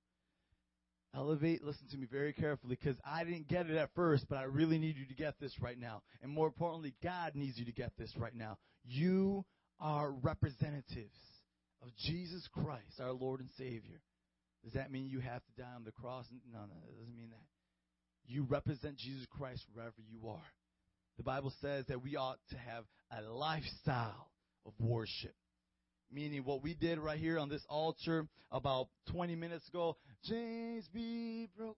Elevate, 1.15 1.63
listen 1.63 1.87
to 1.91 1.99
me 1.99 2.07
very 2.11 2.33
carefully 2.33 2.79
because 2.81 2.97
I 3.05 3.25
didn't 3.25 3.49
get 3.49 3.69
it 3.69 3.77
at 3.77 3.91
first, 3.95 4.27
but 4.29 4.39
I 4.39 4.45
really 4.45 4.79
need 4.79 4.97
you 4.97 5.07
to 5.07 5.15
get 5.15 5.35
this 5.39 5.53
right 5.61 5.79
now. 5.79 6.03
And 6.23 6.33
more 6.33 6.47
importantly, 6.47 6.95
God 7.03 7.33
needs 7.35 7.59
you 7.59 7.67
to 7.67 7.73
get 7.73 7.93
this 7.99 8.15
right 8.17 8.35
now. 8.35 8.57
You 8.85 9.45
are 9.81 10.13
representatives 10.13 11.19
of 11.83 11.89
Jesus 11.99 12.49
Christ, 12.53 13.01
our 13.01 13.13
Lord 13.13 13.41
and 13.41 13.51
Savior. 13.59 14.01
Does 14.65 14.75
that 14.75 14.93
mean 14.93 15.09
you 15.09 15.21
have 15.21 15.43
to 15.45 15.63
die 15.63 15.75
on 15.75 15.85
the 15.85 15.93
cross? 15.93 16.27
No, 16.51 16.61
no, 16.61 16.89
it 16.89 16.99
doesn't 16.99 17.17
mean 17.17 17.31
that. 17.31 17.45
You 18.27 18.45
represent 18.45 18.97
Jesus 18.97 19.27
Christ 19.31 19.65
wherever 19.75 19.95
you 20.09 20.29
are. 20.29 20.53
The 21.17 21.25
Bible 21.25 21.53
says 21.61 21.85
that 21.89 22.03
we 22.03 22.17
ought 22.17 22.39
to 22.51 22.57
have 22.57 22.85
a 23.11 23.29
lifestyle 23.29 24.31
of 24.67 24.73
worship. 24.79 25.35
Meaning 26.13 26.45
what 26.45 26.63
we 26.63 26.75
did 26.75 26.99
right 26.99 27.19
here 27.19 27.39
on 27.39 27.49
this 27.49 27.65
altar 27.69 28.27
about 28.51 28.89
20 29.13 29.37
minutes 29.37 29.69
ago, 29.69 29.97
James 30.25 30.89
be 30.93 31.49
broken. 31.57 31.77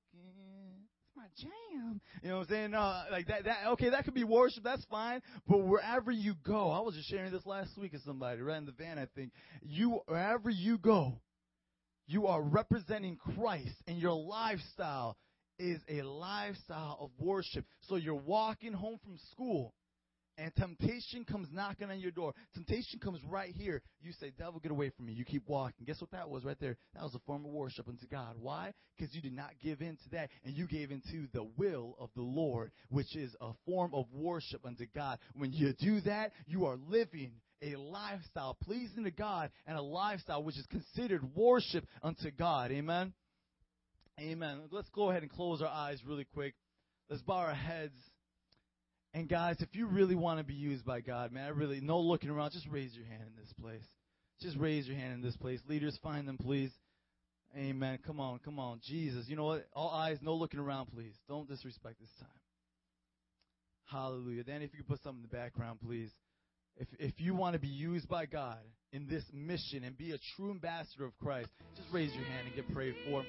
My 1.14 1.27
jam. 1.37 2.01
You 2.23 2.31
know 2.31 2.38
what 2.38 2.42
I'm 2.45 2.49
saying? 2.49 2.75
Uh, 2.75 3.05
like 3.11 3.27
that, 3.27 3.45
that, 3.45 3.66
okay, 3.73 3.90
that 3.90 4.05
could 4.05 4.14
be 4.14 4.25
worship, 4.25 4.64
that's 4.64 4.85
fine. 4.87 5.21
But 5.47 5.59
wherever 5.59 6.11
you 6.11 6.35
go, 6.42 6.71
I 6.71 6.81
was 6.81 6.95
just 6.95 7.11
sharing 7.11 7.31
this 7.31 7.45
last 7.45 7.77
week 7.77 7.92
with 7.92 8.03
somebody, 8.05 8.40
right 8.40 8.57
in 8.57 8.64
the 8.64 8.73
van, 8.73 8.99
I 8.99 9.07
think. 9.14 9.33
You, 9.61 10.01
wherever 10.07 10.49
you 10.49 10.79
go, 10.79 11.21
you 12.07 12.27
are 12.27 12.42
representing 12.42 13.16
Christ 13.16 13.75
and 13.87 13.99
your 13.99 14.14
lifestyle 14.14 15.18
is 15.59 15.79
a 15.88 16.03
lifestyle 16.03 16.97
of 17.01 17.11
worship. 17.18 17.66
So 17.83 17.97
you're 17.97 18.14
walking 18.14 18.73
home 18.73 18.99
from 19.05 19.18
school 19.31 19.75
and 20.38 20.55
temptation 20.57 21.25
comes 21.25 21.49
knocking 21.53 21.90
on 21.90 22.01
your 22.01 22.11
door. 22.11 22.33
Temptation 22.55 22.99
comes 22.99 23.21
right 23.29 23.55
here. 23.55 23.83
You 24.01 24.12
say, 24.12 24.33
Devil, 24.38 24.61
get 24.61 24.73
away 24.73 24.90
from 24.97 25.07
me. 25.07 25.12
You 25.12 25.25
keep 25.25 25.49
walking. 25.49 25.85
Guess 25.87 26.01
what 26.01 26.11
that 26.12 26.29
was 26.29 26.45
right 26.45 26.59
there? 26.59 26.77
That 26.95 27.03
was 27.03 27.14
a 27.14 27.21
form 27.21 27.45
of 27.45 27.51
worship 27.51 27.88
unto 27.88 28.07
God. 28.07 28.37
Why? 28.40 28.73
Because 28.97 29.14
you 29.14 29.21
did 29.21 29.35
not 29.35 29.51
give 29.62 29.81
in 29.81 29.97
to 29.97 30.11
that, 30.12 30.31
and 30.45 30.55
you 30.55 30.66
gave 30.66 30.90
into 30.90 31.29
the 31.33 31.45
will 31.57 31.97
of 31.99 32.11
the 32.16 32.23
Lord, 32.23 32.71
which 32.90 33.14
is 33.14 33.35
a 33.40 33.53
form 33.66 33.92
of 33.95 34.07
worship 34.12 34.64
unto 34.64 34.87
God. 34.95 35.18
When 35.35 35.53
you 35.53 35.75
do 35.79 36.01
that, 36.03 36.33
you 36.47 36.66
are 36.66 36.79
living 36.88 37.33
a 37.62 37.77
lifestyle 37.77 38.57
pleasing 38.62 39.05
to 39.05 39.11
God 39.11 39.51
and 39.66 39.77
a 39.77 39.83
lifestyle 39.83 40.42
which 40.42 40.59
is 40.59 40.66
considered 40.66 41.23
worship 41.35 41.87
unto 42.03 42.31
God. 42.31 42.73
Amen? 42.73 43.12
Amen. 44.21 44.62
Let's 44.71 44.90
go 44.90 45.11
ahead 45.11 45.23
and 45.23 45.31
close 45.31 45.62
our 45.62 45.68
eyes 45.68 45.99
really 46.07 46.27
quick. 46.35 46.55
Let's 47.09 47.23
bow 47.23 47.35
our 47.35 47.55
heads. 47.55 47.95
And 49.14 49.29
guys, 49.29 49.57
if 49.61 49.68
you 49.72 49.87
really 49.87 50.14
want 50.14 50.38
to 50.38 50.44
be 50.44 50.55
used 50.55 50.85
by 50.85 51.01
God, 51.01 51.33
man, 51.33 51.44
I 51.44 51.48
really 51.48 51.81
no 51.81 52.01
looking 52.01 52.31
around. 52.31 52.53
Just 52.53 52.68
raise 52.68 52.94
your 52.94 53.05
hand 53.05 53.25
in 53.27 53.42
this 53.42 53.53
place. 53.61 53.85
Just 54.40 54.57
raise 54.57 54.87
your 54.87 54.96
hand 54.96 55.12
in 55.12 55.20
this 55.20 55.37
place. 55.37 55.61
Leaders, 55.68 55.98
find 56.03 56.27
them, 56.27 56.38
please. 56.38 56.70
Amen. 57.57 57.98
Come 58.07 58.18
on, 58.18 58.38
come 58.42 58.59
on. 58.59 58.81
Jesus. 58.83 59.29
You 59.29 59.37
know 59.37 59.44
what? 59.44 59.68
All 59.75 59.90
eyes, 59.90 60.18
no 60.22 60.35
looking 60.35 60.61
around, 60.61 60.87
please. 60.87 61.12
Don't 61.29 61.46
disrespect 61.46 62.01
this 62.01 62.11
time. 62.18 62.29
Hallelujah. 63.85 64.44
Then 64.44 64.62
if 64.62 64.72
you 64.72 64.79
could 64.79 64.88
put 64.88 65.03
something 65.03 65.22
in 65.22 65.31
the 65.31 65.37
background, 65.37 65.81
please. 65.85 66.11
If 66.79 66.88
if 66.98 67.20
you 67.20 67.35
want 67.35 67.53
to 67.53 67.59
be 67.59 67.68
used 67.68 68.09
by 68.09 68.25
God 68.25 68.57
in 68.92 69.07
this 69.07 69.25
mission 69.35 69.85
and 69.85 69.96
be 69.96 70.12
a 70.12 70.18
true 70.35 70.51
ambassador 70.51 71.05
of 71.05 71.16
Christ, 71.18 71.51
just 71.77 71.88
raise 71.92 72.14
your 72.14 72.25
hand 72.25 72.46
and 72.46 72.57
get 72.57 72.72
prayed 72.75 72.94
for. 73.07 73.22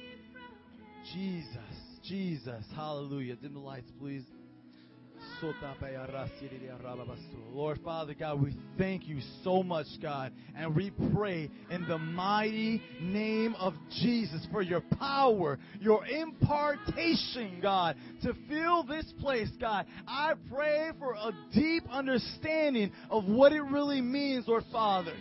Jesus, 1.13 1.58
Jesus, 2.04 2.63
hallelujah. 2.74 3.36
Dim 3.36 3.54
the 3.54 3.60
lights, 3.60 3.91
please. 4.00 4.24
Lord 7.51 7.79
Father 7.84 8.13
God, 8.13 8.41
we 8.41 8.56
thank 8.77 9.08
you 9.08 9.19
so 9.43 9.62
much, 9.62 9.88
God, 10.01 10.32
and 10.56 10.73
we 10.73 10.91
pray 11.13 11.49
in 11.69 11.86
the 11.88 11.97
mighty 11.97 12.82
name 13.01 13.53
of 13.60 13.73
Jesus 14.01 14.47
for 14.51 14.62
your 14.62 14.82
power, 14.99 15.60
your 15.82 16.06
impartation, 16.06 17.60
God, 17.62 17.97
to 18.21 18.34
fill 18.47 18.84
this 18.84 19.12
place, 19.19 19.49
God. 19.60 19.86
I 20.08 20.34
pray 20.49 20.91
for 20.97 21.13
a 21.13 21.32
deep 21.53 21.84
understanding 21.91 22.91
of 23.10 23.25
what 23.25 23.51
it 23.51 23.63
really 23.63 24.01
means, 24.01 24.47
Lord 24.47 24.63
Father, 24.71 25.13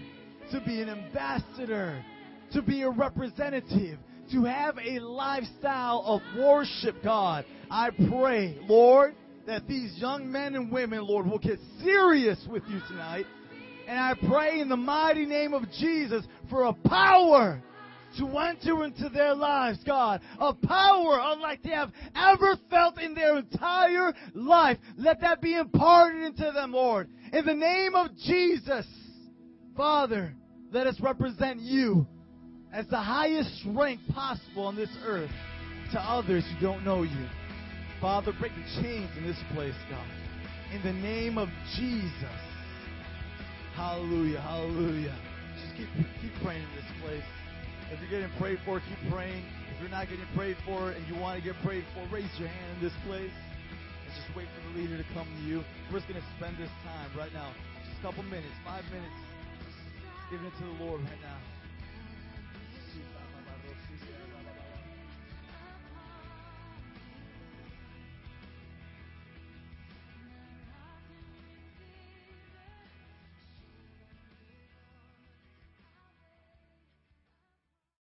to 0.52 0.61
be 0.61 0.80
an 0.80 0.88
ambassador, 0.88 2.04
to 2.52 2.62
be 2.62 2.82
a 2.82 2.90
representative, 2.90 3.98
to 4.30 4.44
have 4.44 4.78
a 4.78 5.00
lifestyle 5.00 6.02
of 6.06 6.20
worship, 6.38 7.02
God. 7.02 7.44
I 7.70 7.90
pray, 7.90 8.58
Lord, 8.68 9.14
that 9.46 9.66
these 9.66 9.92
young 9.96 10.31
men 10.31 10.55
and 10.55 10.70
women, 10.70 11.05
Lord, 11.07 11.26
will 11.26 11.38
get 11.38 11.59
serious 11.83 12.38
with 12.48 12.62
you 12.68 12.81
tonight. 12.88 13.26
And 13.88 13.98
I 13.98 14.14
pray 14.28 14.61
in 14.61 14.68
the 14.68 14.76
mighty 14.76 15.26
name 15.26 15.55
of 15.55 15.64
Jesus 15.78 16.24
for 16.48 16.64
a 16.64 16.72
power 16.72 17.62
to 18.18 18.38
enter 18.38 18.85
into 18.85 19.09
their 19.09 19.35
lives, 19.35 19.78
God. 19.85 20.20
A 20.38 20.52
power 20.52 21.18
unlike 21.20 21.62
they 21.62 21.70
have 21.70 21.90
ever 22.14 22.57
felt 22.70 23.00
in 23.00 23.14
their 23.14 23.38
entire 23.38 24.12
life. 24.35 24.78
Let 24.96 25.20
that 25.22 25.40
be 25.40 25.55
imparted 25.55 26.22
into 26.22 26.52
them, 26.52 26.72
Lord. 26.72 27.09
In 27.33 27.44
the 27.44 27.55
name 27.55 27.94
of 27.94 28.16
Jesus, 28.18 28.87
Father, 29.76 30.35
let 30.70 30.87
us 30.87 31.00
represent 31.00 31.61
you 31.61 32.07
as 32.72 32.87
the 32.88 33.00
highest 33.00 33.62
rank 33.66 34.00
possible 34.14 34.66
on 34.66 34.76
this 34.76 34.90
earth 35.05 35.31
to 35.92 36.00
others 36.00 36.44
who 36.44 36.66
don't 36.66 36.85
know 36.85 37.02
you. 37.02 37.26
Father, 38.02 38.34
break 38.40 38.50
the 38.50 38.82
chains 38.82 39.08
in 39.16 39.22
this 39.22 39.38
place, 39.54 39.78
God. 39.88 40.04
In 40.74 40.82
the 40.82 40.92
name 40.92 41.38
of 41.38 41.46
Jesus. 41.78 42.42
Hallelujah, 43.78 44.40
hallelujah. 44.40 45.14
Just 45.54 45.78
keep, 45.78 45.86
keep 46.18 46.34
praying 46.42 46.66
in 46.66 46.74
this 46.74 46.90
place. 46.98 47.22
If 47.94 48.02
you're 48.02 48.10
getting 48.10 48.36
prayed 48.42 48.58
for, 48.66 48.82
keep 48.82 48.98
praying. 49.06 49.46
If 49.70 49.78
you're 49.78 49.94
not 49.94 50.10
getting 50.10 50.26
prayed 50.34 50.56
for 50.66 50.90
and 50.90 51.06
you 51.06 51.14
want 51.14 51.38
to 51.38 51.46
get 51.46 51.54
prayed 51.62 51.84
for, 51.94 52.02
raise 52.10 52.26
your 52.42 52.50
hand 52.50 52.74
in 52.74 52.82
this 52.82 52.96
place. 53.06 53.30
And 53.30 54.10
just 54.18 54.34
wait 54.34 54.50
for 54.50 54.60
the 54.66 54.82
leader 54.82 54.98
to 54.98 55.06
come 55.14 55.30
to 55.30 55.42
you. 55.46 55.62
We're 55.86 56.02
just 56.02 56.10
going 56.10 56.18
to 56.18 56.26
spend 56.42 56.58
this 56.58 56.74
time 56.82 57.06
right 57.14 57.32
now. 57.32 57.54
Just 57.86 58.02
a 58.02 58.02
couple 58.02 58.26
minutes, 58.26 58.58
five 58.66 58.82
minutes. 58.90 59.14
Just 59.62 60.26
giving 60.26 60.50
it 60.50 60.54
to 60.58 60.64
the 60.74 60.76
Lord 60.82 61.06
right 61.06 61.22
now. 61.22 61.51